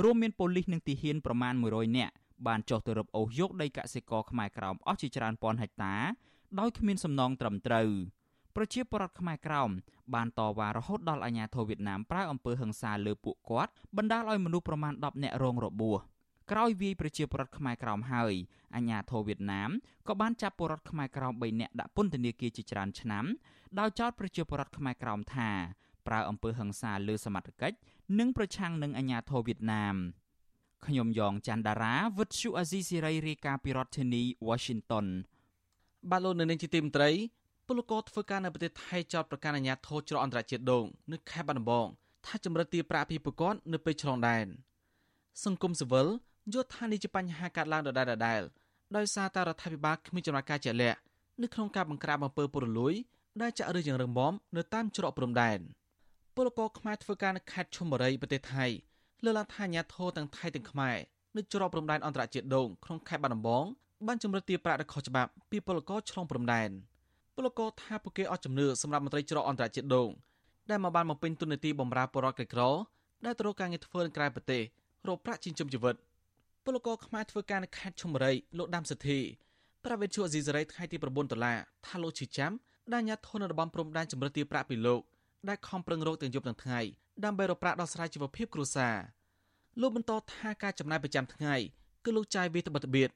[0.03, 2.14] រួមមានប៉ូលីសនិងទាហានប្រមាណ100នាក់
[2.47, 5.95] បានចុះទៅរឹបអូសយកដីកសិករខ្មែរក្រោមអស់ជាច្រើនពាន់ហិកតា
[6.61, 7.88] ដោយគ្មានសំណងត្រឹមត្រូវ
[8.57, 9.70] ប្រជាពលរដ្ឋខ្មែរក្រោម
[10.14, 15.98] បានតវ៉ារហូតដល់អាជ្ញាធរវៀតណាមប្រើអំពើហិង្សាលើពួកគាត់បណ្ដាលឲ្យមនុស្សប្រមាណ10នាក់រងរបួស
[16.50, 18.34] ក្រោយវាយប្រជាពលរដ្ឋខ្មែរក្រោមហើយ
[18.74, 19.70] អាជ្ញាធរវៀតណាម
[20.09, 23.24] ក៏បានចាប់ពលរដ្ឋខ្មែរក្រោម3នាក់ដាក់ពន្ធនាគារជាច្រើនឆ្នាំ
[23.78, 25.50] ដោយចោទប្រជាពលរដ្ឋខ្មែរក្រោមថា
[26.07, 27.76] ប្រើអំពើហិង្សាលើសមត្ថកិច្ច
[28.18, 29.96] និងប្រឆាំងនឹងអាជ្ញាធរវៀតណាម
[30.86, 35.07] ខ្ញុំយ៉ងច័ន្ទដារាវិទ្យុអាស៊ីសេរីរាយការណ៍ពីរដ្ឋធានី Washington
[36.11, 37.11] បាទលោកនៅនាងជាទីមត្រី
[37.68, 41.86] ពលករធ្វើការនៅប្រទេសថៃចោទប្រកាន់អាជ្ញាធរច្រកអន្តរជាតិដងនៅខេត្តបាត់ដំបង
[42.26, 44.46] ថាចម្រិតទារប្រាក់ពីប្រព័ន្ធនៅពេលឆ្លងដែន
[45.44, 46.06] សង្គមស៊ីវិល
[46.52, 48.40] យល់ថានេះជាបញ្ហាកើតឡើងដដែលដដែល
[48.96, 50.98] ដោយសារតែរដ្ឋាភិបាលគ្មានចំណាត់ការជាក់លាក់
[51.42, 52.94] នៅក្នុងការបង្ក្រាបអំពើពុករលួយ
[53.42, 55.58] ដែលចាក់ឫសយ៉ាងរឹងមាំនៅតាមច្រកព្រំដែន
[56.36, 58.64] ពលករខ្មែរធ្វើការនៅខេត្តឈុំបុរីប្រទេសថៃ
[59.24, 60.96] លើកឡើងថាអាញាធរទាំងថៃទាំងខ្មែរ
[61.36, 63.64] នៅច្រកព្រំដែនអន្តរជាតិដងក្នុងខេត្តបាត់ដំបង
[64.06, 66.70] បានចម្រិតទារប្រាក់ដ៏ខុសច្បាប់ពីពលករឆ្លងព្រំដែន។
[67.37, 70.11] ពលករថាពួកគេអត់ជំនឿសម្រាប់មន្ត្រីច្រកអន្តរជាតិដង
[70.70, 72.62] ដែលមកបានបំពេញទុននីតិបម្រើបរិវត្តក្រីក្រ
[73.24, 74.62] ដែលត្រូវការងារធ្វើនៅក្រៅប្រទេស
[75.09, 75.95] រកប្រាក់ចិញ្ចឹមជីវិត
[76.64, 79.18] ពលករខ្មែរធ្វើការនៅខេត្តឈុំបុរីលោកដាំសិទ្ធិ
[79.85, 82.53] ប្រាវិទ្យាអេស៊ីសរ៉ៃថ្ងៃទី9ដុល្លារថាលោកឈីចាំ
[82.93, 85.01] ដែលញាត់ធននៅតំបន់ព្រំដែនចម្រិតទារប្រាក់ពីលោក
[85.49, 86.80] ដែលខំប្រឹងរកទាំងយប់ទាំងថ្ងៃ
[87.24, 88.97] ដើម្បីរកប្រាក់ដោះស្រាយជីវភាពគ្រួសារ
[89.80, 91.55] លោកបន្តថាការចំណាយប្រចាំថ្ងៃ
[92.05, 93.11] គឺលោកចាយវាត្បិតត្បៀត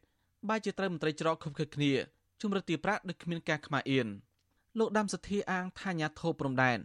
[0.48, 1.92] បែរជាត្រូវមន្ត្រីច្រកខុបខិតគ្នា
[2.42, 4.08] ជំរិតទារប្រាក់ដោយគ្មានការខ្មាស់អៀន
[4.78, 6.78] លោកដាំសធាអាងថាញាធោព្រំដែន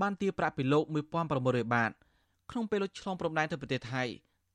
[0.00, 0.84] បានទារប្រាក់ពីលោក
[1.28, 1.90] 1600បាត
[2.50, 4.02] ក្នុងពេលលោកឆ្លងព្រំដែនទៅប្រទេសថៃ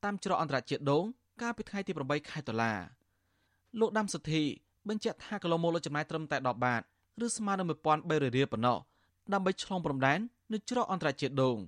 [0.03, 1.03] តាមច្រកអន្តរជាតិដង
[1.41, 2.73] កាលពីថ្ងៃទី8ខែតុលា
[3.79, 4.43] លោកដាំសធា
[4.89, 6.81] បញ្ជាក់ថាកន្លងមកលោកចំណាយត្រឹមតែ10បាត
[7.25, 8.77] ឬស្មើនឹង1300រៀលប៉ុណ្ណោះ
[9.33, 10.19] ដើម្បីឆ្លងព្រំដែន
[10.53, 11.57] នៅច្រកអន្តរជាតិដង។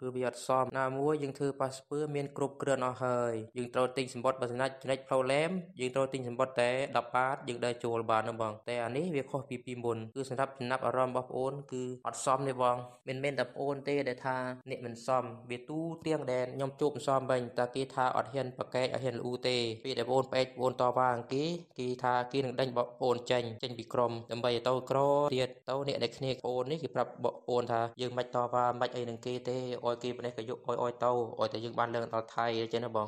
[0.00, 12.76] គឺវាអត់សមណាមួយយើងធ្វើប៉ាសពើមានគ្រប់គ្រាន់អស់ហើយយើងត្រូវទិញសម្បត្តិបើស្នាច់ចំណិចផ្លូវឡែមយើងត្រូវទិញសម្បត្តិតែ10បាតយើងដើរចូលបានហ្នឹងបងតែអានេះវាខុសពីពីមុនគឺសម្រាប់ចំណាប់អារម្មណ៍របស់ប្អូនគឺអត់សមទេបង
[13.08, 14.36] មិនមែនតែប្អូនទេដែលថា
[14.70, 21.44] អ្នកមិនសមវាទូទាំងដែលខ្ញុំជួបមិនសមវិញតែគេថាអត់ហ៊ានប្រកែកអត់ហ៊ានលូទេពេលដែលប្អូនបែកប្អូនតវ៉ាអង្គគេ
[21.78, 24.98] គេថាគេនឹងដេញប្អូនចេញចេញពីក្រុមដើម្បីឲ្យទៅក្រ
[25.34, 29.58] ទៀតទៅអ្នកដែលគ្នាប្អូននេះគេប្រាប់ប្អូនថាយើងមិនតវ៉ាមិនអីនឹងគេទេ
[29.88, 31.10] ឲ្យគេប្រទេសក៏យកឲ្យឲ្យទៅ
[31.40, 33.06] ឲ្យតែយើងបានលើកដល់ថៃអញ្ចឹងណាបង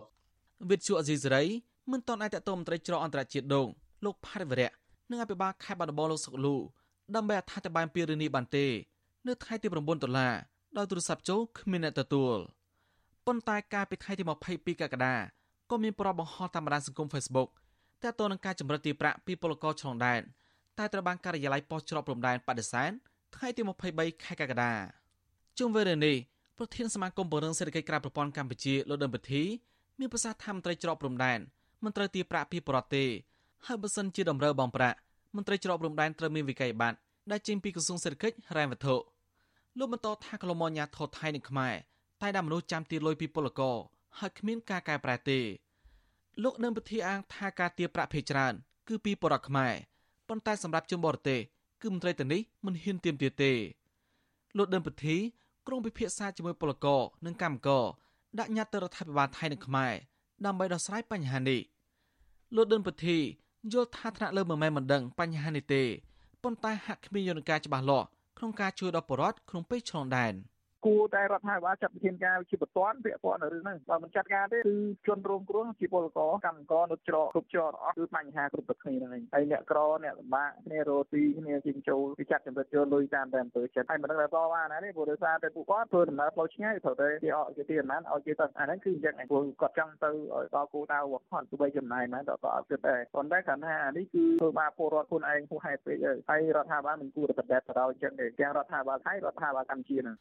[0.71, 1.45] វិទ្យុអេស៊ីសេរី
[1.93, 3.67] មិនតន់អាចតតមន្ត្រីច្រកអន្តរជាតិដង
[4.05, 4.71] លោកផារិវរៈ
[5.11, 6.57] និងអភិបាលខេត្តបាត់ដំបងលោកសុកលូ
[7.15, 8.67] ដើម្បីអត្ថាធិប្បាយពីរឿងនេះបានទេ
[9.27, 10.35] នៅថ្ងៃទី9ដុល្លារ
[10.77, 12.37] ដោយទូរស័ព្ទចូលគ្មានអ្នកទទួល
[13.27, 15.15] ប៉ុន្តែកាលពីថ្ងៃទី22កក្កដា
[15.71, 17.49] ក៏មានប្របបង្ហោះតាមបណ្ដាញសង្គម Facebook
[18.03, 20.21] ទាក់ទងនឹងការចម្រិតទីប្រាក់ពីពលករឆ្លងដែន
[20.79, 22.91] តែត្រូវបានការិយាល័យប៉ុស្តិ៍ច្រកព្រំដែនបដិសេធ
[23.37, 23.63] ថ្ងៃទី
[23.93, 24.73] 23ខែកក្កដា
[25.59, 26.17] ជុំវិញរឿងនេះ
[26.59, 29.43] ប្រធានសមាគមពង្រឹងសេដ្ឋកិច្ចក្រៅប្រព័ន្ធកម្ពុជាលោកដិមពធី
[29.99, 31.39] មានប្រសាសន៍ថាមន្ត្រីច្រកព្រំដែន
[31.85, 33.09] មិនត្រូវទីប្រាក់ពីបរទេស
[33.67, 34.97] ហើយបើសិនជាតម្រូវបងប្រាក់
[35.37, 36.99] មន្ត្រីច្រកព្រំដែនត្រូវមានវិក័យប័ត្រ
[37.31, 38.97] ដែលចេញពីក្រសួងសេដ្ឋកិច្ចហិរញ្ញវត្ថុ
[39.79, 41.75] លោកបន្តថាកលមញាធរថៃនិងខ្មែរ
[42.23, 43.77] តែដាក់មនុស្សចាំទីលុយពីពលករ
[44.19, 45.39] ហើយគ្មានការកែប្រែទេ
[46.43, 48.55] លោកនឹងពធាអាងថាការទារប្រាក់ភេច្រើន
[48.89, 49.75] គឺពីបរិវត្តខ្មែរ
[50.29, 51.41] ប៉ុន្តែសម្រាប់ជនបរទេស
[51.83, 53.53] គឺមន្ត្រីទៅនេះមិនហ៊ានទាមទារទេ
[54.57, 55.17] លោកដើមពធី
[55.71, 57.85] ក្រុងពិភាក្សាជាមួយពលករនិងកម្មករ
[58.39, 59.93] ដាក់ញត្តិទៅរដ្ឋាភិបាលថៃនិងខ្មែរ
[60.47, 61.61] ដើម្បីដោះស្រាយបញ្ហានេះ
[62.57, 63.19] លោកដិនពធី
[63.73, 65.83] យល់ថាថ្នាក់លើមិនមែនមិនដឹងបញ្ហានេះទេ
[66.43, 68.07] ប៉ុន្តែហាក់គ្មានយន្តការច្បាស់លាស់
[68.39, 70.33] ក្នុងការជួយដល់ប្រជាពលរដ្ឋក្នុងពេលឆ្លងដែន។
[70.87, 74.77] គួរតែរដ្ឋាភិបាលចាត់វិធានការជាបន្ទាន់ពាក់ព័ន្ធនឹងរឿងហ្នឹងបើមិនចាត់ការទេគឺ
[75.07, 95.97] ជនរងគ្រោះជាពលករកម្មករនៅច្រកគ្រប់ច្រកអស់គឺបញ្ហាគ្រប់តែគ្នាហ្នឹងឯងហើយអ្នកក្រអ្នកលំបាកគ្នារស់ទីគ្នាជាងចូលគេចាត់ចម្រិតយកលុយតាមតែអំពើចិត្តហើយមិនដឹងថាតវ៉ាណាទេព្រោះដោយសារតែពួកគាត់ធ្វើដំណើរផ្លូវឆ្ងាយត្រូវតែគេអត់គេទីអានឲ្យគេទៅអាហ្នឹងគឺអញ្ចឹងឯងព្រោះគាត់ចង់ទៅឲ្យដល់គោលដៅរបស់គាត់ទោះបីចំណាយណាដល់ក៏អត់គិតដែរប៉ុន្តែគ្រាន់ថាអានេះគឺធ្វើបាបពលរដ្ឋខ្លួនឯងហួសហេតុពេក
[96.31, 100.17] ហើយរដ្ឋាភិបាលមិនគួរតែបដិសេធទៅដល់អញ្ចឹងទេទាំងរដ្ឋាភិបាលថៃរដ្ឋាភិបាលកម្ពុជាហ្នឹង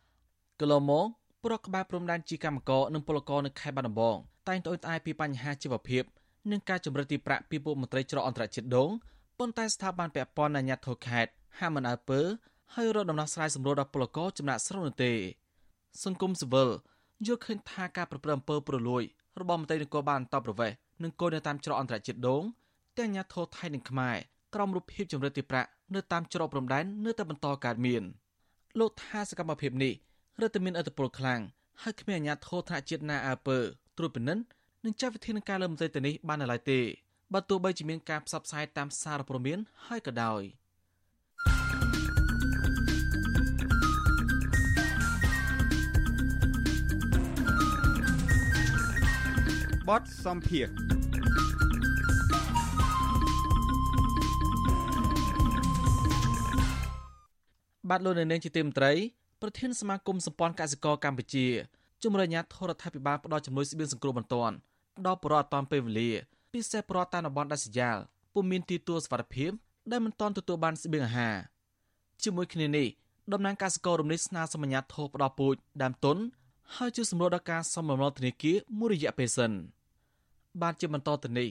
[0.61, 1.05] កន្លងមក
[1.43, 6.03] ប្រកក្បែរព្រំដែនជាកម្មករនិងពលករនៅខេត្តបាត់ដំបងតែងត្អូញត្អែពីបញ្ហាជីវភាព
[6.51, 8.89] និងការជំរិតទីប្រាក់ពីពួកមន្ត្រីច្រកអន្តរជាតិដង
[9.39, 12.19] ប៉ុន្តែស្ថាប័នពាក់ព័ន្ធអាជ្ញាធរខេត្តហាក់មិនអើពើ
[12.75, 15.11] ហើយរកដំណោះស្រាយសម្រួលដល់ពលករចំណាក់ស្រុកនោះទេ
[16.03, 16.69] សង្គមស៊ីវិល
[17.25, 19.03] យល់ឃើញថាការប្រព្រឹត្តអំពើប្រលួយ
[19.39, 22.43] របស់មន្ត្រីនគរបាលអន្តរប្រវេសន៍និងគោលនៅតាមច្រកអន្តរជាតិដង
[22.97, 24.15] ទាំងអាជ្ញាធរថៃនិងខ្មែរ
[24.55, 28.03] ក្រោមរូបភាពជំរិតទីប្រាក់នៅតាមច្រកព្រំដែននៅតែបន្តកើតមាន
[28.79, 29.93] លោកថាសកម្មភាពនេះ
[30.41, 31.41] រដ្ឋមានអធិបុលខ្លាំង
[31.83, 33.57] ហើយគ្មានអាជ្ញាធរថ្នាក់ជាតិណាអើពើ
[33.97, 34.43] ត្រួតពិនិត្យ
[34.85, 36.79] និងចាត់វិធានការលើមន្ត្រីទៅនេះបានឡើយទេ
[37.33, 40.41] បើទោះបីជាមានការផ្សព្វផ្សាយតាមសារព័ត៌មានហើយក៏ដោយ
[49.87, 50.67] បតសំភារ
[57.89, 58.93] បាទលោកនៅនាងជាទីមត្រី
[59.41, 61.47] ប្រធានសមាគមសម្ព័ន្ធកសិករកម្ពុជា
[62.03, 64.55] ជំរុញអាជ្ញាធររដ្ឋាភិបាលផ្ដល់ជំនួយស្បៀងសង្គ្រោះបន្ទាន់
[65.05, 66.11] ដល់ប្រជាពលរដ្ឋតាមពេលវេលា
[66.53, 67.97] ពិសេសប្រជាពលរដ្ឋតាមតំបន់ដាច់ស្រយាល
[68.33, 69.51] ពុំមានទីទួលសុវត្ថិភាព
[69.91, 71.35] ដែលមិនទាន់ទទួលបានស្បៀងអាហារ
[72.23, 72.87] ជាមួយគ្នានេះ
[73.33, 76.17] តំណាងកសិកររំនេះស្នើសុំអាជ្ញាធរផ្ដល់ពូជដើមទុន
[76.75, 79.51] ហើយជួយសម្រួលដល់ការសំបំណុលធនាគារមួយរយៈពេលសិន
[80.61, 81.49] បានជាបន្តទៅនេះ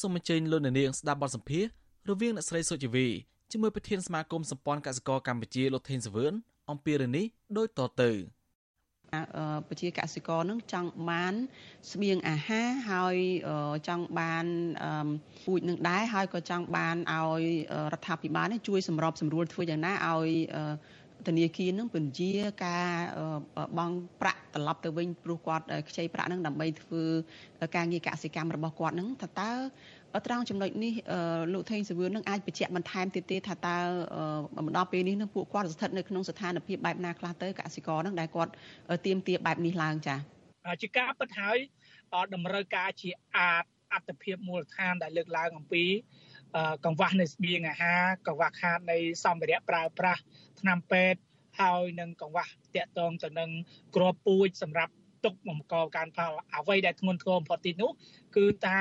[0.00, 1.70] សូមអញ្ជើញលោកនាងស្ដាប់បទសម្ភាសន៍
[2.08, 3.06] រវាងអ្នកស្រីសុជីវី
[3.52, 6.34] ជាមួយប្រធានសមាគមសម្ព័ន្ធកសិករកម្ពុជាលោកថេងសវឿន
[6.70, 7.24] អំពីរឿងនេះ
[7.56, 8.10] ដូចតទៅ
[9.68, 11.34] ប្រជាកសិករនឹងចង់បាន
[11.92, 13.16] ស្បៀងអាហារហើយ
[13.88, 14.46] ចង់បាន
[15.44, 17.42] ពូជនឹងដែរហើយក៏ចង់បានឲ្យ
[17.92, 20.28] រដ្ឋាភិបាលនេះជួយសម្របសម្រួលធ្វើយ៉ាងណាឲ្យ
[21.26, 22.32] ធនាគារនឹងពន្យា
[22.64, 22.86] ការ
[23.78, 27.02] បង់ប្រាក់ត្រឡប់ទៅវិញព្រោះគាត់ខ្ចីប្រាក់នឹងដើម្បីធ្វើ
[27.76, 29.52] ការងារកសិកម្មរបស់គាត់នឹងថាតើ
[30.26, 30.94] ត្រង់ចំណុចនេះ
[31.52, 33.78] លោកថេងសវឿននឹងអាចបញ្ជាក់បន្ថែមទៀតទេថាតើ
[34.64, 38.52] មកដល់ពេលនេះនឹងពួកគាត់ស្ថិតនៅក្នុងស្ថានភាពបែបណាខ្លះទៅកសិករនឹងដែលគាត់
[39.06, 40.18] ទៀមទាបែបនេះឡើងចា៎
[40.82, 41.58] ជាការពិតហើយ
[42.34, 45.84] តម្រូវការជាអាចអត្តភាពមូលដ្ឋានដែលលើកឡើងអំពី
[46.84, 50.20] កង្វះនៃស្បៀងអាហារកង្វះខាតនៃសម្ភារៈប្រើប្រាស់
[50.60, 51.20] ថ្នាំពេទ្យ
[51.60, 53.50] ហើយនឹងកង្វះតាក់ទងទៅនឹង
[53.96, 54.92] គ្រាប់ពូជសម្រាប់
[55.24, 57.90] ទុកបង្កការផលអ្វីដែលធ្ងន់ធ្ងរបំផុតទីនោះ
[58.36, 58.78] គឺថា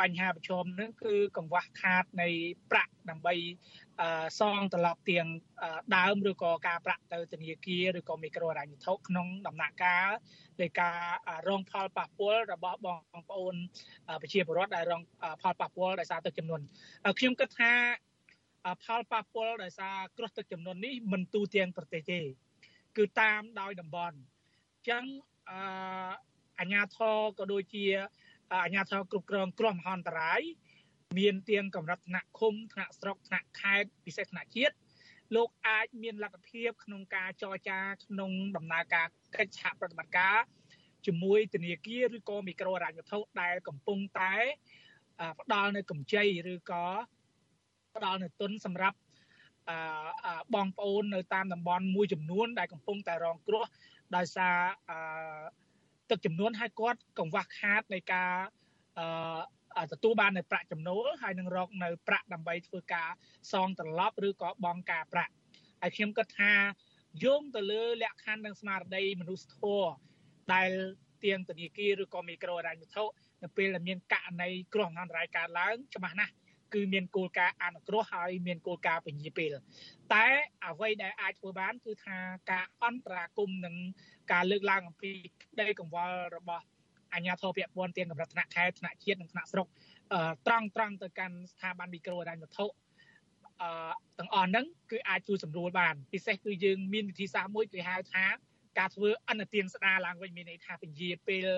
[0.00, 2.28] បញ្ហាប្រឈមនឹងគឺកង្វះខាតនៃ
[2.70, 3.34] ប្រាក់ដើម្បី
[4.40, 5.26] សងត្រឡប់ទៀង
[5.96, 10.10] ដើមឬក៏ការប្រាក់ទៅធនាគារឬក៏មីក្រូហិរញ្ញវត្ថុក្នុងដំណាក់កាល
[10.60, 10.98] នៃការ
[11.48, 12.98] រងផលប៉ះពាល់របស់បង
[13.30, 13.54] ប្អូន
[14.22, 15.02] ប្រជាពលរដ្ឋដែលរង
[15.42, 16.60] ផលប៉ះពាល់ដោយសារទឹកចំនួន
[17.18, 17.72] ខ្ញុំគិតថា
[18.84, 22.20] ផលប៉ះពាល់ដោយសារគ្រោះទឹកចំនួននេះមិនទូទាំងប្រទេសទេ
[22.96, 25.04] គឺតាមដោយតំបន់អញ្ចឹង
[25.50, 25.52] អ
[26.60, 27.86] អាញាធរក៏ដូចជា
[28.52, 30.42] អាជ្ញាធរគ្រប់គ្រងគ្រោះមហន្តរាយ
[31.18, 34.74] មានទាំងកម្រិតថ្នាក់ឃុំថ្នាក់ស្រុកថ្នាក់ខេត្តពិសេសថ្នាក់ជាតិ
[35.36, 40.36] លោកអាចមានលទ្ធភាពក្នុងការចរចាក្នុងដំណើរការកិច្ចសហប្រតិបត្តិការ
[41.06, 44.34] ជាមួយធនាគារឬក៏មីក្រូហិរញ្ញវត្ថុដែលកំពុងតែ
[45.40, 46.86] ផ្ដល់នៅកម្ចីឬក៏
[47.96, 48.98] ផ្ដល់នៅទុនសម្រាប់
[50.54, 53.64] បងប្អូននៅតាមតំបន់មួយចំនួនដែលកំពុងតែរងគ្រោះ
[54.16, 54.56] ដោយសារ
[56.12, 58.32] ទឹកចំនួនហើយគាត់កង្វះខាតនៃការ
[59.78, 63.08] អឺទទួលបាននៅប្រាក់ចំណូលហើយនឹងរកនៅប្រាក់ដើម្បីធ្វើការ
[63.52, 65.32] សងត្រឡប់ឬក៏បង់ការប្រាក់
[65.82, 66.52] ហើយខ្ញុំគិតថា
[67.24, 69.90] យោងទៅលើលក្ខខណ្ឌនិងស្មារតីមនុស្សធម៌
[70.54, 70.70] ដែល
[71.24, 73.04] ទៀងធនាគារឬក៏មីក្រូហិរញ្ញវត្ថុ
[73.42, 76.32] នៅពេលដែលមានករណីគ្រោះមហន្តរាយកើតឡើងច្បាស់ណាស់
[76.74, 79.54] គឺមានគោលការណ៍អនុគ្រោះហើយមានគោលការណ៍ពញាពេល
[80.12, 80.26] តែ
[80.66, 82.16] អ្វីដែលអាចធ្វើបានគឺថា
[82.50, 83.74] ការអន្តរាគមន៍និង
[84.32, 85.12] ការលើកឡើងអំពី
[85.42, 86.64] ក្តីកង្វល់របស់
[87.12, 89.66] អាជ្ញាធរពាក់ព័ន្ធទាំងកម្រិតថ្នាក់ខេត្តថ្នាក់ជាតិនិងថ្នាក់ស្រុក
[90.46, 92.66] ត្រង់ត្រង់ទៅកាន់ស្ថាប័នមីក្រូហិរញ្ញវត្ថុ
[93.62, 98.24] អឺទាំងអស់ហ្នឹងគឺអាចជួយសម្រួលបានពិសេសគឺយើងមានវិធីសាស្ត្រមួយគេហៅថា
[98.78, 101.48] ការធ្វើអនុទានស្ដារឡើងវិញមានន័យថាពជាពេល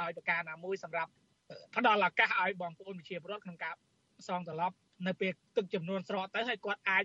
[0.00, 1.10] ដោយប្រការណាមួយសម្រាប់
[1.76, 3.74] ផ្ដល់ឱកាសឲ្យបងប្អូនប្រជាពលរដ្ឋក្នុងការ
[4.28, 7.04] សងត្រឡប់នៅពេលទឹកចំនួនស្រកទៅហើយគាត់អាច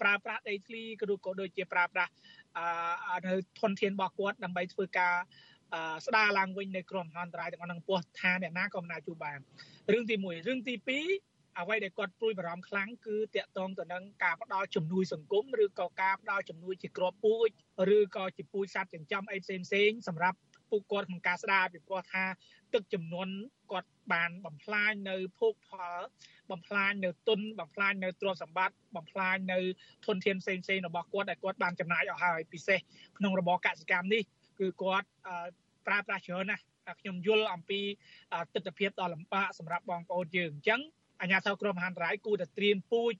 [0.00, 2.12] ប្រើប្រាស់ដីធ្លីក៏ក៏ដូចជាប្រើប្រាស់
[3.26, 5.14] នៅធនធានរបស់គាត់ដើម្បីធ្វើការ
[6.06, 9.38] ស្ដារឡើងវិញនៅក្រុមហន្តរាយទាំងអស់នឹងពោះថាអ្នកណាក៏មិនអាចជួបបាន
[9.92, 17.48] រឿងទី1រឿងទី2អ្វីដែលគាត់ព្រួយបារម្ភខ្លាំងគឺតកតងទៅនឹងការផ្ដល់ជំនួយសង្គមឬក៏ការផ្ដល់ជំនួយជាក្របពូជ
[17.96, 20.38] ឬក៏ជាពូជសត្វចិញ្ចឹមអីផ្សេងផ្សេងសម្រាប់
[20.72, 22.24] ពួកគាត់ក្នុងការស្ដារពីព្រោះថា
[22.74, 23.28] ទឹកចំនួន
[23.72, 26.00] គាត់បានបំផ្លាញនៅភោគផល
[26.50, 29.58] បំផ្លាញនៅទុនបំផ្លាញនៅទ្រព្យសម្បត្តិបំផ្លាញនៅ
[30.06, 32.78] ធនធានផ្សេងផ្សេងរបស់គាត់ដែលគាត់បានចំណាយអស់ហើយពិសេស
[33.18, 34.22] ក្នុងរបបកសិកម្មនេះ
[34.60, 35.06] គឺគាត់
[35.86, 36.62] ប្រើប្រាស់ច្រើនណាស់
[37.00, 37.80] ខ្ញុំយល់អំពី
[38.54, 40.80] ទស្សនវិជ្ជាដ៏លំបាកសម្រាប់បងប្អូនយើងអញ្ចឹង
[41.20, 43.14] អាជ្ញាធរក្រមមហានរាយគួរតែត្រៀមពូជ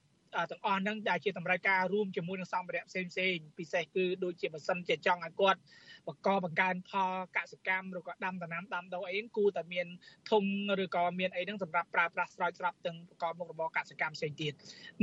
[0.50, 5.60] ទាំងអស់ហ្នឹងដែលជាតម្រូវការរួមជាមួយនឹងសម្ភារៈផ្សេងផ្សេងពិសេសគឺដូចជាបើសិនជាចង់ឲ្យគាត់
[6.06, 9.86] បង្កបង្កើនផលកសិកម្មឬក៏ដាំដំណាំដាំដុះអីគួរតែមាន
[10.30, 10.44] ធុង
[10.84, 14.52] ឬក៏មានអីហ្នឹងសម្រាប់ប្រើប្រាស់ស្រោចស្រពទាំងប្រកបមុខរបរកសិកម្មផ្សេងទៀត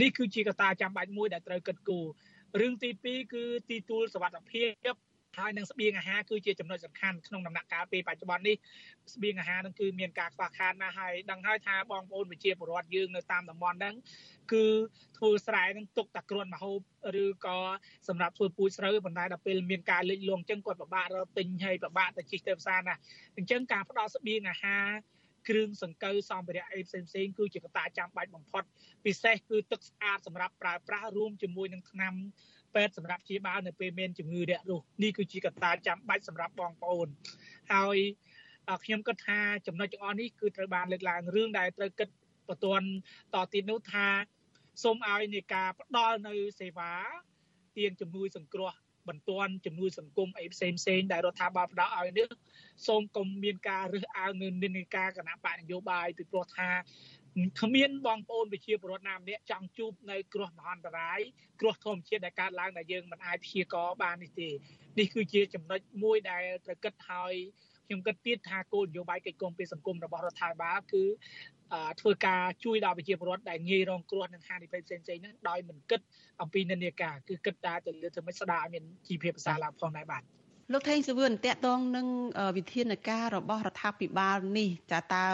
[0.01, 2.07] នេះគឺជាកត្តាចាំបាច់មួយដែលត្រូវគិតគូរ
[2.59, 4.93] រឿងទី2គឺទីទួលសវត្ថភាព
[5.37, 8.55] ហើយនឹងស្បៀងអាហារគឺជាចំណុចសំខាន់ក្នុងដំណាក់កាលពេលបច្ចុប្បន្ននេះ
[9.13, 13.95] ស្បៀងអាហារនឹងគឺមានការខ្វះខាតណាស់ហើយដឹងហើយថាបងប្អូនប្រជាពលរដ្ឋយើងនៅតាមតំបន់ហ្នឹង
[14.53, 14.65] គឺ
[15.17, 16.79] ធ្វើស្រែនឹងទុកតែគ្រាន់មហូប
[17.23, 17.57] ឬក៏
[18.07, 22.95] សម្រាប់ធ្វើពូជស្រូវប៉ុន្តែដល់ពេលមានការលិចលង់អញ្ចឹងគាត់ពិបាករកទិញហើយពិបាកទៅជិះទៅផ្សារណា
[23.37, 24.87] អញ្ចឹងការផ្ដល់ស្បៀងអាហារ
[25.47, 28.63] គ្រឿងសង្កូវសម្ភារៈអីផ្សេងផ្សេងគឺជាកត្តាចាំបាច់បំផុត
[29.05, 32.13] ពិសេសគឺទឹកស្អាតសម្រាប់ប្រើប្រាស់រួមជាមួយនឹងថ្នាំ
[32.75, 37.07] ពេទ្យសម្រាប់ព្យាបាលនៅពេលមានជំងឺរាករូសនេះគឺជាកត្តាចាំបាច់សម្រាប់បងប្អូន
[37.73, 37.97] ហើយ
[38.83, 42.09] ខ្ញុំគិតថាចំណុចទាំងអស់នេះគឺត្រូវបានលើកឡើងរឿងដែលត្រូវគិត
[42.49, 42.87] បន្ទាន់
[43.33, 44.07] តទៀតនោះថា
[44.83, 46.91] សូមឲ្យនៃការផ្ដល់នៅសេវា
[47.77, 48.71] ទៀងជំនួយសង្គ្រោះ
[49.09, 52.27] បន្ទាន់ជំនួយសង្គមអីផ្សេងផ្សេងដែលរដ្ឋាភិបាលផ្ដល់ឲ្យនេះ
[52.87, 56.69] សូមកុំមានការរើសអើងនៅនិន្នាការគណៈបកនយោបាយពីព្រោះថា
[57.61, 61.19] គ្មានបងប្អូនប្រជាពលរដ្ឋណាម្នាក់ចង់ជួបនៅគ្រោះមហន្តរាយ
[61.59, 64.49] គ្រោះធម្មជាតិដែលកើតឡើងដែលយើងមិនអាចព្យាករបាននេះទេ
[64.99, 67.33] នេះគឺជាចំណុចមួយដែលត្រូវគិតហើយ
[67.85, 71.03] ខ្ញុំគិតទៀតថាគោលនយោបាយកិច្ចគុំពីសង្គមរបស់រដ្ឋាភិបាលគឺ
[72.01, 75.99] ធ្វើការជួយដល់ប្រជាពលរដ្ឋដែលងាយរងគ្រោះនឹងហានិភ័យផ្សេងៗហ្នឹងដោយមិនគិត
[76.41, 80.23] អំពីនិន្នាការគឺគិតតែទៅលើធ្វើម៉េចស្ដារឲ្យមានជីវភាពប្រសើរឡើងផងដែរបាទ
[80.73, 82.07] លោកថេងសវឿនតកតងនឹង
[82.57, 85.25] វិធានការរបស់រដ្ឋាភិបាលនេះចាតើ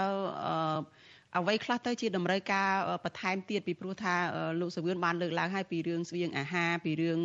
[1.39, 2.69] អ្វីខ្លះទៅជាតម្រូវការ
[3.03, 4.15] បន្ថែមទៀតពីព្រោះថា
[4.59, 7.19] លោកសវឿនបានលើកឡើងហើយពីរឿងស្បៀងអាហារពីរឿង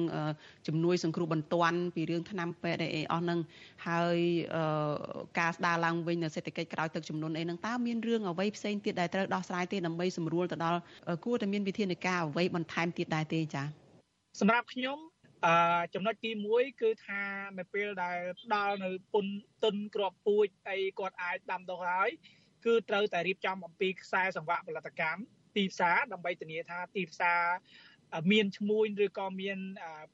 [0.67, 3.39] ជំនួយ សង្គ្រោះបន្ទាន់ពីរឿងថ្នាំពេទ្យអីអស់ហ្នឹង
[3.87, 4.19] ហើយ
[5.39, 10.81] ការស្ដារឡើងវិញនៅសេដ្ឋកិច្ចក្រោយទឹកចំនួនអីហ្នឹងតើមានរឿងអ្វីផ្សេងទៀតដែលត្រូវដោះស្រាយទេដើម្បីសម្រួលទៅដល់
[11.25, 13.67] គួរតែមានវិធានការអ្វីបន្ថែមទៀតដែរទេចា៎
[14.41, 14.99] សម្រាប់ខ្ញុំ
[15.47, 17.23] អឺចំណុចទី1គឺថា
[17.59, 19.27] នៅពេលដែលផ្ដល់នៅពុន
[19.63, 22.11] ទុនក្របពូជអីគាត់អាចដាំដុះហើយ
[22.65, 25.21] គឺត្រូវតែរៀបចំអំពីខ្សែសង្វាក់ផលិតកម្ម
[25.57, 27.43] ទីផ្សារដើម្បីធានាថាទីផ្សារ
[28.33, 29.59] មានឈ្មួញឬក៏មាន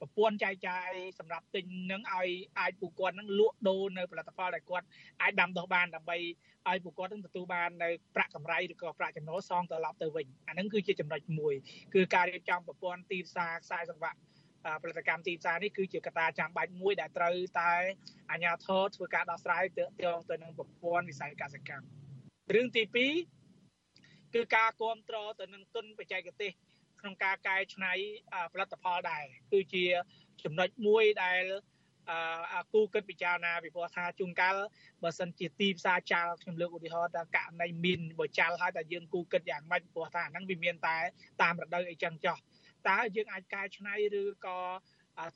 [0.01, 4.86] ប្រព័ន្ធចែកចាយសម្រាប់ទិញនឹងឲ្យអាចពួកគាត់នឹងលក់ដូរនៅផលិតផលដែលគាត់
[5.22, 6.18] អាចដាំដុះបានដើម្បី
[6.68, 11.55] ឲ្យពួកគាត់នឹងទទួលបាននៅប្រាក់កម្រៃឬក៏ប្រាក់ចំណូលសងត្រឡប់ទៅវិញអានឹងគឺជាចំណុចមួយ
[11.94, 14.18] គឺការរៀបចំប្រព័ន្ធទីផ្សារខ្សែសង្វាក់
[14.82, 17.72] ផលិតកម្មទីផ្សារនេះគឺជាកត្តាចាំបាច់មួយដែលត្រូវតែ
[18.30, 19.84] អាជ្ញាធរធ្វើការដោះស្រាយទៅ
[20.30, 22.06] ទៅនឹងប្រព័ន្ធវិស័យកសិកម្ម
[22.55, 22.82] រឿងទី
[23.55, 26.53] 2គឺការគ្រប់គ្រងទៅនឹងទុនបច្ចេកទេស
[27.01, 27.92] ក្នុងការកែច្នៃ
[28.53, 29.84] ផលិតផលដែរគឺជា
[30.44, 31.42] ចំណុចមួយដែល
[32.53, 34.57] អឺគូគិតពិចារណាពីព្រោះថាជួនកាល
[35.03, 40.97] បើសិនជាទីផ្សារចាល់ខ្ញុំលើកឧទាហរណ៍ថាករណីមានបើចាល់ហើយតែយើងគូគិតយ៉ាងម៉េចព្រោះថាអាហ្នឹងវាមានតែ
[41.42, 42.36] តាមរដូវអីចឹងចោះ
[42.88, 44.59] តើយើងអាចកែច្នៃឬក៏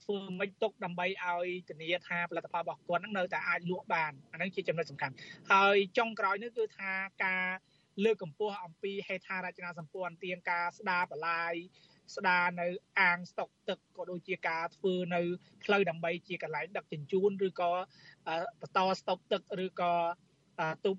[0.03, 5.15] ធ្វើមិនទុកដើម្បីឲ្យធានាថាផលិតផលរបស់គាត់នឹងនៅតែអាចលក់បានអានឹងជាចំណុចសំខាន់
[5.53, 6.93] ហើយចុងក្រោយនេះគឺថា
[7.25, 7.47] ការ
[8.05, 11.55] លើកកម្ពស់អំពីហេដ្ឋារចនាសម្ព័ន្ធទៀងការស្ដារបន្លាយ
[12.17, 12.67] ស្ដារនៅ
[13.01, 15.23] អាងស្តុកទឹកក៏ដូចជាការធ្វើនៅ
[15.65, 17.73] ផ្លូវដើម្បីជាកន្លែងដឹកជញ្ជូនឬក៏
[18.61, 19.93] បន្តស្តុកទឹកឬក៏
[20.85, 20.97] ទូប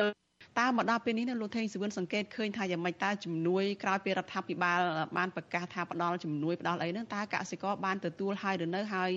[0.00, 0.12] ទឹក
[0.60, 4.78] តើមកដល់ពេលនេះនៅលោកថេងសវឿនសង្កេតឃើញថាយ៉ាងម៉េចតើជំនួយក្រោយពីរដ្ឋាភិបាល
[5.16, 9.10] បានប្រកាសថាផ្ដល់ជំនួយផ្ដល់អីហ្នឹងតើកសិករបានទទួលហើយឬនៅហើយ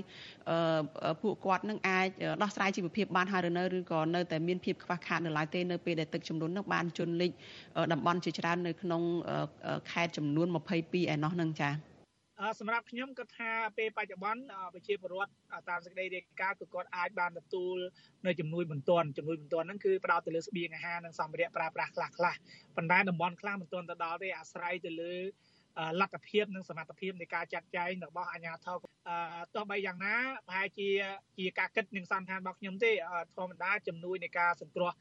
[1.21, 2.07] ពួកគាត់នឹងអាច
[2.41, 7.31] ដោះស្រាយជីវភាពបានហើយឬនៅឬក៏នៅតែមានភាពខ្វះខាតនៅឡើយទេនៅពេលដែលទឹកចំនួននឹងបានជន់លិច
[7.93, 9.01] តំបន់ជាច្រើននៅក្នុង
[9.91, 11.96] ខេត្តចំនួន22ឯណោះហ្នឹងចា៎
[12.59, 14.41] សម្រាប់ខ្ញុំគាត់ថាពេលបច្ចុប្បន្ន
[14.73, 15.31] ប្រជាពលរដ្ឋ
[15.69, 17.77] តាមសេចក្តីរាយការណ៍គឺគាត់អាចបានទទួល
[18.25, 22.35] នៅជំនួយបន្ទាន់ជំនួយបន្ទាន់ហ្នឹងគឺផ្ដោតទៅលើស្បៀងអាហារនិងសម្ភារៈប្រើប្រាស់ខ្លះខ្លះ
[22.75, 25.15] ប៉ុន្តែតំបន់ខ្លះមិនទាន់ទៅដល់ទេអាស្រ័យទៅលើ
[25.99, 28.77] លទ្ធភាពនិងសមត្ថភាពនៃការចាត់ចែងរបស់អាជ្ញាធរ
[29.55, 30.15] ទោះបីយ៉ាងណា
[30.47, 30.89] ប្រហែលជា
[31.38, 32.91] ជាការគិតនិងសន្និដ្ឋានរបស់ខ្ញុំទេ
[33.38, 34.91] ធម្មតាជំនួយនៃការសង្គ្រោះ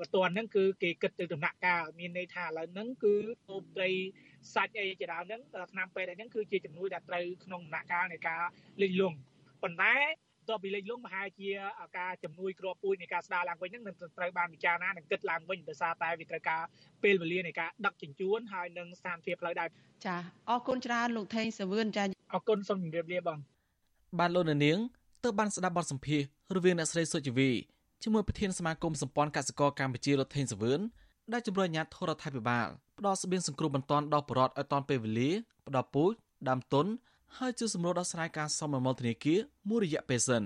[0.00, 3.14] បន្ទាន់ហ្នឹងគឺគេគិតទៅដំណាក់កាលមានន័យថាឥឡូវហ្នឹងគឺ
[3.48, 3.90] អូបត្រី
[4.54, 5.40] សាច់អីជាដើមហ្នឹង
[5.72, 8.42] ឆ្នាំពេទ្យអីហ្នឹងគឺជាជំនួយដែលត្រូវក្នុងដំណាក់កាលនៃការ
[8.82, 9.16] លិចលង់
[9.62, 9.94] ប៉ុន្តែ
[10.50, 11.48] តពីលេខលងមហាជា
[11.98, 16.62] ការជំនួយគ្រាប់ពូជនៃការស្ដារឡើងវិញហ្នឹងនឹងត្រូវបានពិចារណានិងគិតឡើងវិញដោយសារតែវាត្រូវការ
[17.02, 19.68] ពេលវេលានៃការដឹកជញ្ជូនហើយនឹងស្ថានភាពផ្លូវដែក
[20.06, 20.16] ចា
[20.48, 23.38] អរគុណច្រើនលោកថេងសវឿនចាអរគុណសូមជម្រាបលាបង
[24.18, 24.78] បានលោកនាង
[25.24, 26.22] ទើបបានស្ដាប់បទសម្ភាស
[26.56, 27.50] រវាងអ្នកស្រីសុជីវី
[28.02, 30.80] ជាមួយប្រធានសមាគមសម្ព័ន្ធកសិករកម្ពុជាលោកថេងសវឿន
[31.32, 32.68] ដែលជំរុញអាជ្ញាធររដ្ឋាភិបាល
[33.00, 35.30] ផ្ដល់ស្បៀងសង្គ្រោះបន្ទាន់ដល់ប្រជាពលរដ្ឋឲ្យទាន់ពេលវេលា
[35.68, 36.12] ផ្ដល់ពូជ
[36.48, 36.86] ដើមទុន
[37.38, 39.38] ហើយជួយសម្រួលដោះស្រាយការសមមលធនាគារ
[39.68, 40.42] មួយរយៈពេលសិន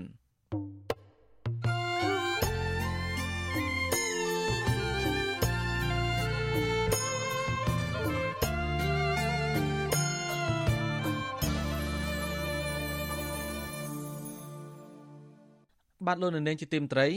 [16.05, 17.07] បាទលោកនៅនាងជាទីមត្រី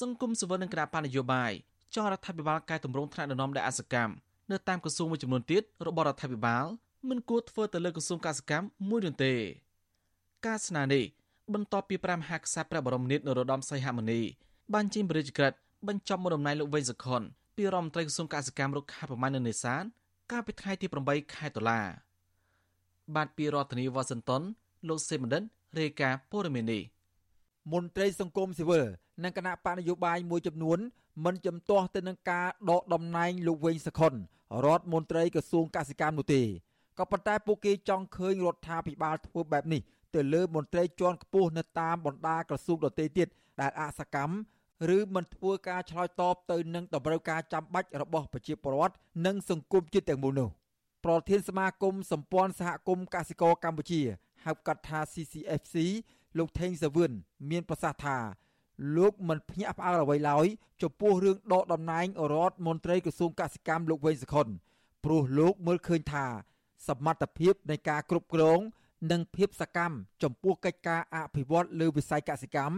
[0.00, 1.52] សង្គមសវននឹងគណៈបញ្ញយោបាយ
[1.94, 6.66] ចង់រដ្ឋាភិបាលកែតម្រង់ថ្នាក់ដឹកនាំដែលអសកម្ម នៅតាមក្រសួងមួយចំនួនទៀតរបស់រដ្ឋាភិបាល
[7.08, 9.34] មិនគួរធ្វើទៅលើក្រសួងកសិកម្មមួយនោះទេ
[10.46, 11.04] ការស្នើនេះ
[11.54, 14.20] បន្ទាប់ពីព្រះមហាក្សត្រព្រះបរមនាថនរោត្តមសីហមុនី
[14.74, 15.52] បានចេញបរិយាក្រិត
[15.88, 17.22] បញ្ចប់មុនដំណែងលោកវេងសុខុន
[17.56, 19.84] ពីរដ្ឋមន្ត្រីក្រសួងកសិកម្មរុក្ខាប្រមាណនៅនេសាទ
[20.30, 21.80] កាលពីថ្ងៃទី8ខែតុលា
[23.14, 24.42] បាទពីរដ្ឋធានីវ៉ាស៊ីនតោន
[24.88, 25.42] លោកសេមណ្ឌិត
[25.78, 26.82] រាយការណ៍ព័ត៌មាននេះ
[27.72, 28.84] មន្ត្រីសង្គមស៊ីវិល
[29.24, 30.78] និងគណៈបកនយោបាយមួយចំនួន
[31.24, 34.12] មិនជំទាស់ទៅនឹងការដកតំណែងលោកវេងសខុន
[34.64, 36.42] រដ្ឋមន្ត្រីក្រសួងកសិកម្មនោះទេ
[36.98, 39.80] ក៏ប៉ុន្តែពួកគេចង់ឃើញរដ្ឋាភិបាលធ្វើបែបនេះ
[40.14, 43.28] ទៅលើមន្ត្រីជាន់ខ្ពស់នៅតាមបណ្ដាក្រសួងដទៃទៀត
[43.60, 44.34] ដែលអសកម្ម
[44.96, 48.94] ឬមិនធ្វើការឆ្លើយតបទៅនឹងតម្រូវការចាំបាច់របស់ប្រជាពលរដ្ឋ
[49.26, 50.48] និងសង្គមជាតិទាំងមូលនោះ
[51.04, 54.02] ប្រធានសមាគមសម្ព័ន្ធសហគមន៍កសិករកម្ពុជា
[54.44, 55.76] ហៅកាត់ថា CCFC
[56.38, 57.12] លោកថេងសាវឿន
[57.50, 58.18] មានប្រសាសន៍ថា
[58.96, 60.46] លោកមិនភ្ញាក់ផ្អើលអ្វីឡើយ
[60.82, 64.48] ចំពោះរឿងដកតំណែងរដ្ឋមន្ត្រីក្រសួងកសិកម្មលោកវេងសុខុន
[65.04, 66.26] ព្រោះលោកមើលឃើញថា
[66.88, 68.60] សមត្ថភាពនៃការគ្រប់គ្រង
[69.10, 72.76] និងភាពសកម្មចំពោះកិច្ចការអភិវឌ្ឍលើវិស័យកសិកម្ម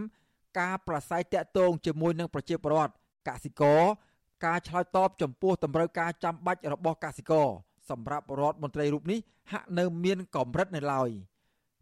[0.59, 2.93] ការប្រស័យតាក់ទងជាមួយនឹងប្រជាពលរដ្ឋ
[3.27, 3.81] កសិករ
[4.45, 7.47] ការឆ្លើយតបចំពោះតម្រូវការចាំបាច់របស់កសិករ
[7.89, 9.19] សម្រាប់រដ្ឋមន្ត្រីរូបនេះ
[9.51, 11.09] ហាក់នៅមានកម្រិតនៅឡើយ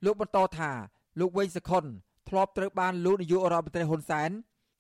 [0.05, 0.71] លោកបន្តថា
[1.20, 1.86] លោកវេងសខុន
[2.30, 4.30] ធ្លាប់ត្រូវបានលោកនាយករដ្ឋមន្ត្រីហ៊ុនសែន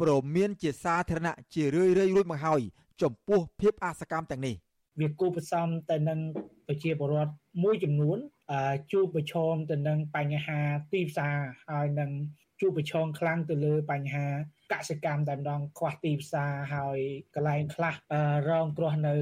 [0.01, 2.61] ព្រមានជាសាធារណៈជារឿយៗរួចមកហើយ
[3.01, 4.55] ចំពោះភាពអសកម្មទាំងនេះ
[4.99, 6.19] វាគូផ្សំទៅនឹង
[6.67, 7.33] ប្រជាពលរដ្ឋ
[7.63, 8.17] មួយចំនួន
[8.91, 10.59] ជួបប្រឈមទៅនឹងបញ្ហា
[10.91, 11.35] ទីផ្សារ
[11.67, 12.11] ហើយនឹង
[12.61, 14.27] ជួបប្រឈមខ្លាំងទៅលើបញ្ហា
[14.73, 16.99] កសិកម្មតែម្ដងខ្វះទីផ្សារហើយ
[17.35, 17.95] កន្លែងខ្លះ
[18.49, 19.15] រងគ្រោះនៅ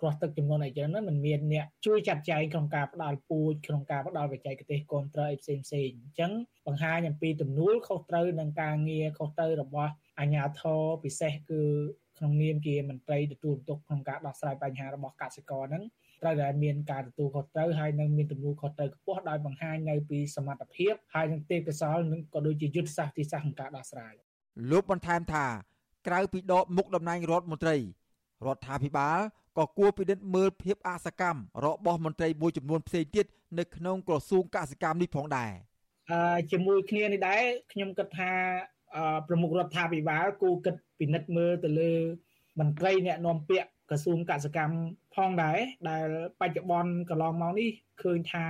[0.00, 6.32] គ្រោះទឹកចំនួនអីចឹងហ្នឹងมันមានអ្នកជួយចាត់ចែងក្នុងការផ្ដល់ពូជក្នុងការផ្ដល់បច្ចេកទេសគ្រប់គ្រងអីផ្សេងផ្សេងអញ្ចឹង
[6.66, 11.62] បង្ហាញអំពីទំនួលខុសត្រូវនឹងការងារខុសត្រូវរបស់អាជ្ញាធរពិសេសគឺ
[12.18, 15.84] ក្នុងនាមជាមន្ត្រីទទួលបន្ទុកក្នុងការដោះស្រាយបញ្ហារបស់កសិករហ្នឹង
[16.22, 24.14] ត្រូវតែមានការទទួលខុសត្រូវហើយនឹងមានទំនួលខុសត្រូវខ្ពស់ដោយបង្ហាញនៅពីសមត្ថភាពហើយនឹងទេពកោសល្យនិងក៏ដូចជាយុទ្ធសាស្ត្រទីសាស្ត្រក្នុងការដោះស្រាយ
[24.70, 25.46] លោកបន្ថែមថា
[26.06, 27.76] ក្រៅពីដកមុខតំណែងរដ្ឋមន្ត្រី
[28.46, 29.18] រដ្ឋាភិបាល
[29.58, 33.26] ក៏គួរពិនិត្យមើលភាពអសកម្មរបស់មន្ត្រីមួយចំនួនផ្សេងទៀត
[33.58, 35.52] នៅក្នុងក្រសួងកសិកម្មនេះផងដែរ
[36.10, 37.42] អឺជាមួយគ្នានេះដែរ
[37.72, 38.32] ខ្ញុំគិតថា
[39.28, 41.92] ប្រមុខរដ្ឋាភិបាលគួរគិតពិនិត្យមើលទៅលើ
[42.60, 44.74] មន្ត្រីអ្នកនាំពាក្យក្រសួងកសិកម្ម
[45.14, 45.58] ផងដែរ
[45.90, 46.06] ដែល
[46.40, 47.70] បច្ចុប្បន្នកន្លងមកនេះ
[48.02, 48.46] ឃើញថា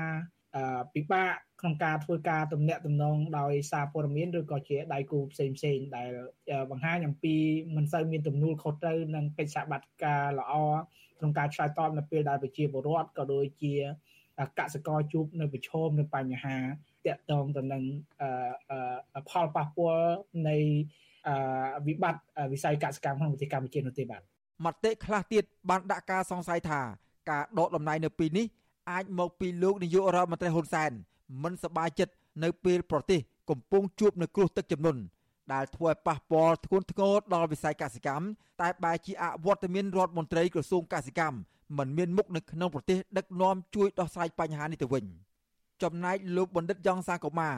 [0.94, 6.10] ពិបាកក្នុងការធ្វើការទំនាក់ទំនងដោយសារព័ត៌មានឬក៏ជាដៃគូផ្សេងផ្សេងដែល
[6.70, 7.34] បង្ហាញអំពី
[7.76, 10.52] មិនសូវមានទំនួលខុសត្រូវនិងកិច្ចសហប្រតិការល្អ
[11.18, 13.74] ក្នុងការឆ្លើយតបនៅពេលដែលប្រជាពលរដ្ឋក៏ដូចជា
[14.58, 16.56] កសិករជួបនៅប្រឈមនឹងបញ្ហា
[17.06, 17.84] តាក់ទងទៅនឹង
[19.30, 20.10] ផលប៉ះពាល់
[20.48, 20.56] នៃ
[21.86, 24.22] វិបត្តិវិស័យកសិកម្មក្នុងប្រទេសកម្ពុជានោះទេបាទ
[24.64, 26.80] មតិខ្លះទៀតបានដាក់ការសង្ស័យថា
[27.30, 28.46] ការដកដំណែងនៅពេលនេះ
[28.90, 30.90] អាចមកពីលោកនាយករដ្ឋមន្ត្រីហ៊ុនសែន
[31.42, 35.00] មិនសប្បាយចិត្តនៅពេលប្រទេសកំពុងជួបនឹងគ្រោះទឹកជំនន់
[35.52, 38.24] ដែលធ្វើឲ្យប៉ះពាល់ធ្ងន់ធ្ងរដល់វិស័យកសិកម្ម
[38.60, 41.38] តែបែរជាអវត្តមានរដ្ឋមន្ត្រីក្រសួងកសិកម្ម
[41.78, 45.04] មិនមានមុខនៅក្នុងប្រទេសដឹកនាំជួយដោះស្រាយបញ្ហានេះទៅវិញ
[45.82, 47.50] ចំណែកលោកបណ្ឌិតយ៉ងសាកូម៉ា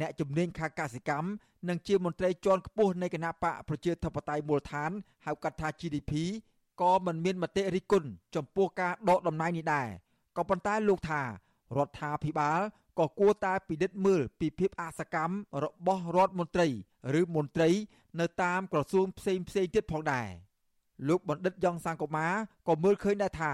[0.00, 1.28] អ្នកជំនាញខាងកសិកម្ម
[1.68, 4.90] និងជាមន្ត្រីជាន់ខ្ពស់នៃគណៈបកប្រជាធិបតេយ្យមូលដ្ឋាន
[5.26, 6.12] ហៅកាត់ថា GDP
[6.80, 9.88] ក៏មិនមានមតិរិះគន់ចំពោះការដកដំណែងនេះដែរ
[10.36, 11.26] ក៏ប៉ុន្តែលោកថារ
[11.86, 12.60] ដ្ឋាភិបាល
[12.98, 15.34] ក៏គួរតែពិនិត្យមើលពីភាពអសកម្ម
[15.64, 16.68] របស់រដ្ឋមន្ត្រី
[17.20, 17.70] ឬមន្ត្រី
[18.20, 20.28] នៅតាមក្រសួងផ្សេងផ្សេងទៀតផងដែរ
[21.08, 22.26] លោកបណ្ឌិតយ៉ងសង្គមា
[22.68, 23.52] ក៏មើលឃើញដែរថា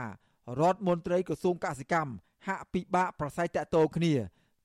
[0.60, 2.12] រដ្ឋមន្ត្រីក្រសួងកសិកម្ម
[2.46, 4.12] ហាក់ពិបាកប្រស័យតាក់ទងគ្នា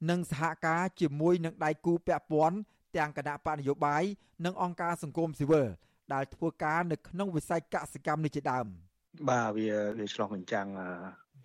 [0.10, 2.58] និងសហការជាមួយនឹងដៃគូពាក់ព័ន្ធ
[2.98, 4.04] ទាំងគណៈបកនយោបាយ
[4.46, 5.68] និងអង្គការសង្គមស៊ីវិល
[6.14, 8.68] ដែលធ្វើការនៅក្នុងវិស័យកសិកម្មនេះជាដើម
[9.30, 10.68] បាទវាវាឆ្លងបញ្ចាំង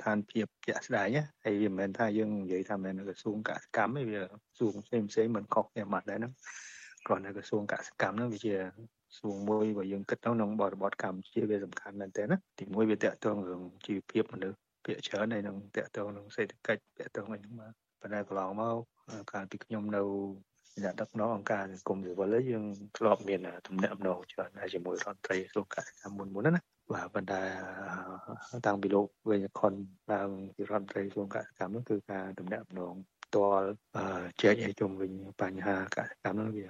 [0.05, 1.09] ឋានភាពជាក់ស្ដែង
[1.45, 6.33] ហើយវាមិនមែនថាយើងនិយាយថាមិនក្រសួងកសិកម្មទេវាក្រសួងផ្សេងផ្សេងមិនខុសគ្នាមកដែរហ្នឹង
[7.07, 18.77] គ្រាន់តែក្រសួងកសិកម្មហ្នឹងវាជាក្រសួងមួយបើយើងគិតទៅក្នុងបរិបទកម្ពុជាវាសំខាន់មែនទែនណាទីមួយវាតកតងរឿងជីវភាពមនុស្សភាគច្រើនហើយនឹងតកតងនឹងសេដ្ឋកិច្ចតកតងអីហ្នឹងមក ប៉ុន្តែកន្លងមក
[19.33, 20.03] កាលពីខ្ញុំនៅ
[20.85, 22.65] អ្នកដឹកនាំអង្គការសង្គមស៊ីវិលយើង
[22.97, 26.61] ធ្លាប់មានទំនាក់ទំនងច្រើនជាមួយរដ្ឋមន្ត្រីក្រសួងកសិកម្មមុនមុនណា
[26.93, 27.43] បាទប៉ុន្តែ
[28.67, 29.73] តាំងពីលោកវិញខុន
[30.13, 32.95] ឡើងពីរដ្ឋមន្ត្រីក្រសួងកសិកម្មនោះគឺការទំនាក់ទំនង
[33.25, 33.67] ផ្ទាល់
[34.43, 36.67] ចែកឲ្យជុំវិញបញ្ហាកសិកម្មនោះវា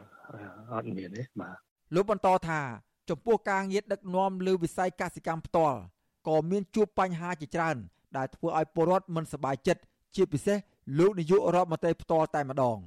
[0.73, 1.57] អត់មានទេបាទ
[1.95, 2.61] លោកបន្តថា
[3.11, 5.79] ចំពោះការងារដឹកនាំលើវិស័យកសិកម្មផ្ទាល់
[6.29, 7.77] ក៏មានជួបបញ្ហាជាច្រើន
[8.17, 9.83] ដែលធ្វើឲ្យពលរដ្ឋមិនសប្បាយចិត្ត
[10.17, 10.59] ជាពិសេស
[10.99, 12.79] លោកនាយករដ្ឋមន្ត្រីផ្ទាល់តែម្ដង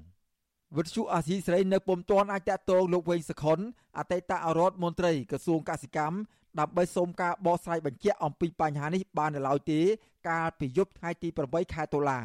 [0.78, 3.60] វិទ្យុអាស៊ីសេរីនៅពុំទាន់អាចតាក់ទងលោកវែងសខុន
[3.98, 6.18] អតីតរដ្ឋមន្ត្រីក្រសួងកសិកម្ម
[6.60, 9.80] ដើម្បីសូមការបកស្រាយបញ្ជាក់អំពីបញ្ហានេះបាននៅឡើយទេ
[10.30, 12.20] កាលពីយប់ថ្ងៃទី8ខែតុលា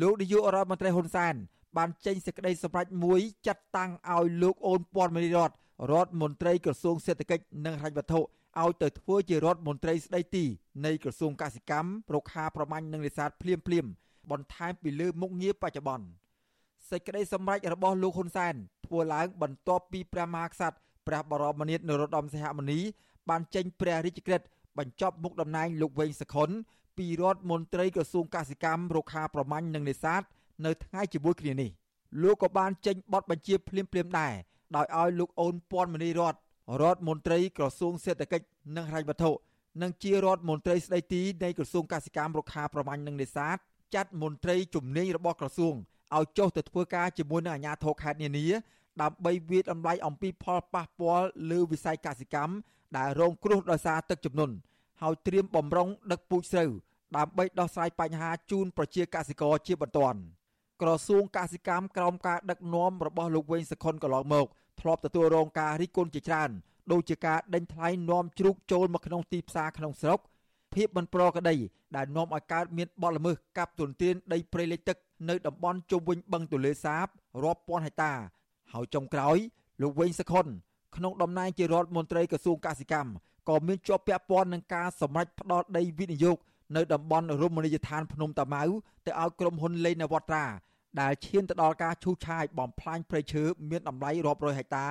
[0.00, 1.34] លោកនាយករដ្ឋមន្ត្រីហ៊ុនសែន
[1.76, 5.54] បានចេញសេចក្តីសម្រេចមួយចាត់តាំងឲ្យលោកអូនពាន់មនីរដ្ឋ
[5.92, 10.44] រដ្ឋមន្ត្រីក្រសួងសេដ្ឋកិច្ចនិងហិរញ្ញវត្ថុឲ្យទៅធ្វើជារដ្ឋមន្ត្រីស្ដីទី
[10.84, 13.86] នៃក្រសួងកសិកម្មរុក្ខាប្រមាញ់និងនេសាទភ្លាមភ្លាម
[14.30, 16.06] បន្ថែមពីលើមុខងារបច្ចុប្បន្ន
[16.90, 18.54] សេចក្តីសម្រេចរបស់លោកហ៊ុនសែន
[18.86, 22.80] ធ្វើឡើងបន្ទាប់ពីព្រះមហាក្សត្រព្រះបរមនាថនរោត្តមសីហមុនី
[23.28, 24.46] បានចេញព្រះរាជក្រឹត្យ
[24.78, 26.50] បញ្ចប់មុខតំណែងលោកវែងសខុន
[26.98, 30.22] ពីរដ្ឋមន្ត្រីក្រសួងកសិកម្មរុក្ខាប្រមាញ់និងនេសាទ
[30.66, 31.70] នៅថ្ងៃជាមួយគ្នានេះ
[32.22, 34.32] លោកក៏បានចេញបទបញ្ជាភ្លាមភ្លាមដែរ
[34.76, 36.34] ដោយឲ្យលោកអូនពាន់មនីរត
[36.82, 38.46] រដ្ឋមន្ត្រីក្រសួងសេដ្ឋកិច្ច
[38.76, 39.30] និងហិរញ្ញវត្ថុ
[39.82, 43.56] និងជារដ្ឋមន្ត្រីស្ដីទីនៃក្រសួងកសិកម្មរុក្ខាប្រមាញ់និងនេសាទ
[43.94, 45.74] ចាត់មន្ត្រីជំនាញរបស់ក្រសួង
[46.16, 48.46] ឲ្យចុះទៅធ្វើការជាមួយនឹងអាជ្ញាធរខេត្តនានា
[49.02, 52.54] ដើម្បីវិតម្លៃអំពីផលប៉ះពាល់លើវិស័យកសិកម្ម
[52.96, 54.54] ដែលរងគ្រោះដោយសារទឹកជំនន់
[55.02, 56.70] ហើយត្រៀមបំរុងដឹកពូជស្រូវ
[57.16, 60.18] ដើម្បីដោះស្រាយបញ្ហាជូនប្រជាកសិករជាបន្ទាន់
[60.82, 64.46] ក្រសួងកសិកម្មក្រោមការដឹកនាំរបស់លោកវែងសខុនកន្លងមក
[64.80, 66.50] ធ្លាប់ទទួលរងការរិះគន់ជាច្រើន
[66.92, 70.20] ដូចជាការដេញថ្លៃនាំជ្រូកចូលមកក្នុងទីផ្សារក្នុងស្រុក
[70.74, 71.56] ភាពមិនប្រក្រតី
[71.96, 74.96] ដែលនាំឲ្យកើតមានបទល្មើសកាប់ទុនទានដីព្រៃលិចទឹក
[75.28, 77.06] នៅតំបន់ជុំវិញបឹងទលេសាប
[77.44, 78.12] រាប់ពាន់ហិកតា
[78.72, 79.36] ហើយចុងក្រោយ
[79.82, 80.46] លោកវែងសខុន
[80.96, 83.10] ក្នុងតំណែងជារដ្ឋមន្ត្រីក្រសួងកសិកម្ម
[83.48, 86.36] ក៏មានជាប់ពាក់ព័ន្ធនឹងការសម្រេចផ្ដោតដីវិនិយោគ
[86.76, 88.62] នៅតំបន់រមណីយដ្ឋានភ្នំតាម៉ៅ
[89.06, 90.46] ទៅឲ្យក្រុមហ៊ុនលេងនវត្រា
[91.00, 94.88] ដែលឈានទៅដល់ការឈូសឆាយបំផ្លាញព្រៃឈើមានតម្លៃរាប់រយហិកតា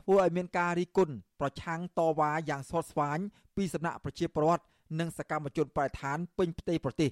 [0.00, 1.10] ធ្វើឲ្យមានការរីគុណ
[1.40, 3.18] ប្រឆាំងតវ៉ាយ៉ាងស្វិតស្វាញ
[3.56, 4.62] ពីសំណាក់ប្រជាពលរដ្ឋ
[4.98, 7.10] និងសកម្មជនបរិស្ថានពេញផ្ទៃប្រទេស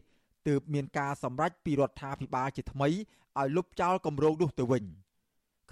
[0.49, 4.85] ទើបមានការសម្រេចពីរដ្ឋាភិបាលជាថ្មីឲ្យលុបចោលគម្រោងនោះទៅវិញ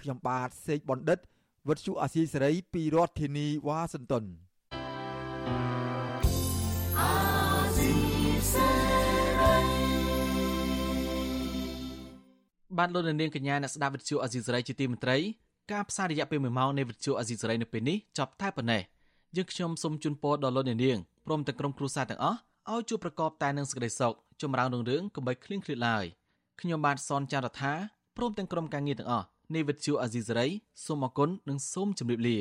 [0.01, 1.19] ខ្ញុំបាទសេកបណ្ឌិត
[1.69, 4.25] វិទ្យុអាស៊ីសេរីពីរដ្ឋធានីវ៉ាស៊ីនតោន
[12.77, 15.17] បានលោកនាងកញ្ញាអ្នកស្ដាប់វិទ្យុអាស៊ីសេរីជាទីមេត្រី
[15.71, 18.81] ការផ្សាយរយៈពេល1ម៉ោងនៃវិទ្យុអាស៊ីសេរីនៅពេលនេះចប់តែប៉ុណ្ណេះ
[19.35, 22.37] យើងខ្ញុំសូមជូនពរដល់លោកនាង ព្រមទាំងក្រុមគ្រួសារទាំងអស់
[22.73, 26.05] ឲ្យជួបប្រកបតែនឹងសេចក្តីសុខចម្រើនរុងរឿងកុំបីឃ្លៀងឃ្លាតឡើយ
[26.61, 27.73] ខ្ញុំបាទសនចាររថា
[28.17, 29.25] ព្រមទាំងក្រុមការងារទាំងអស់
[29.55, 30.47] នៃវិទ្យុអាស៊ីសេរី
[30.85, 32.37] សូមអគុណនិងសូមជម្រាបលា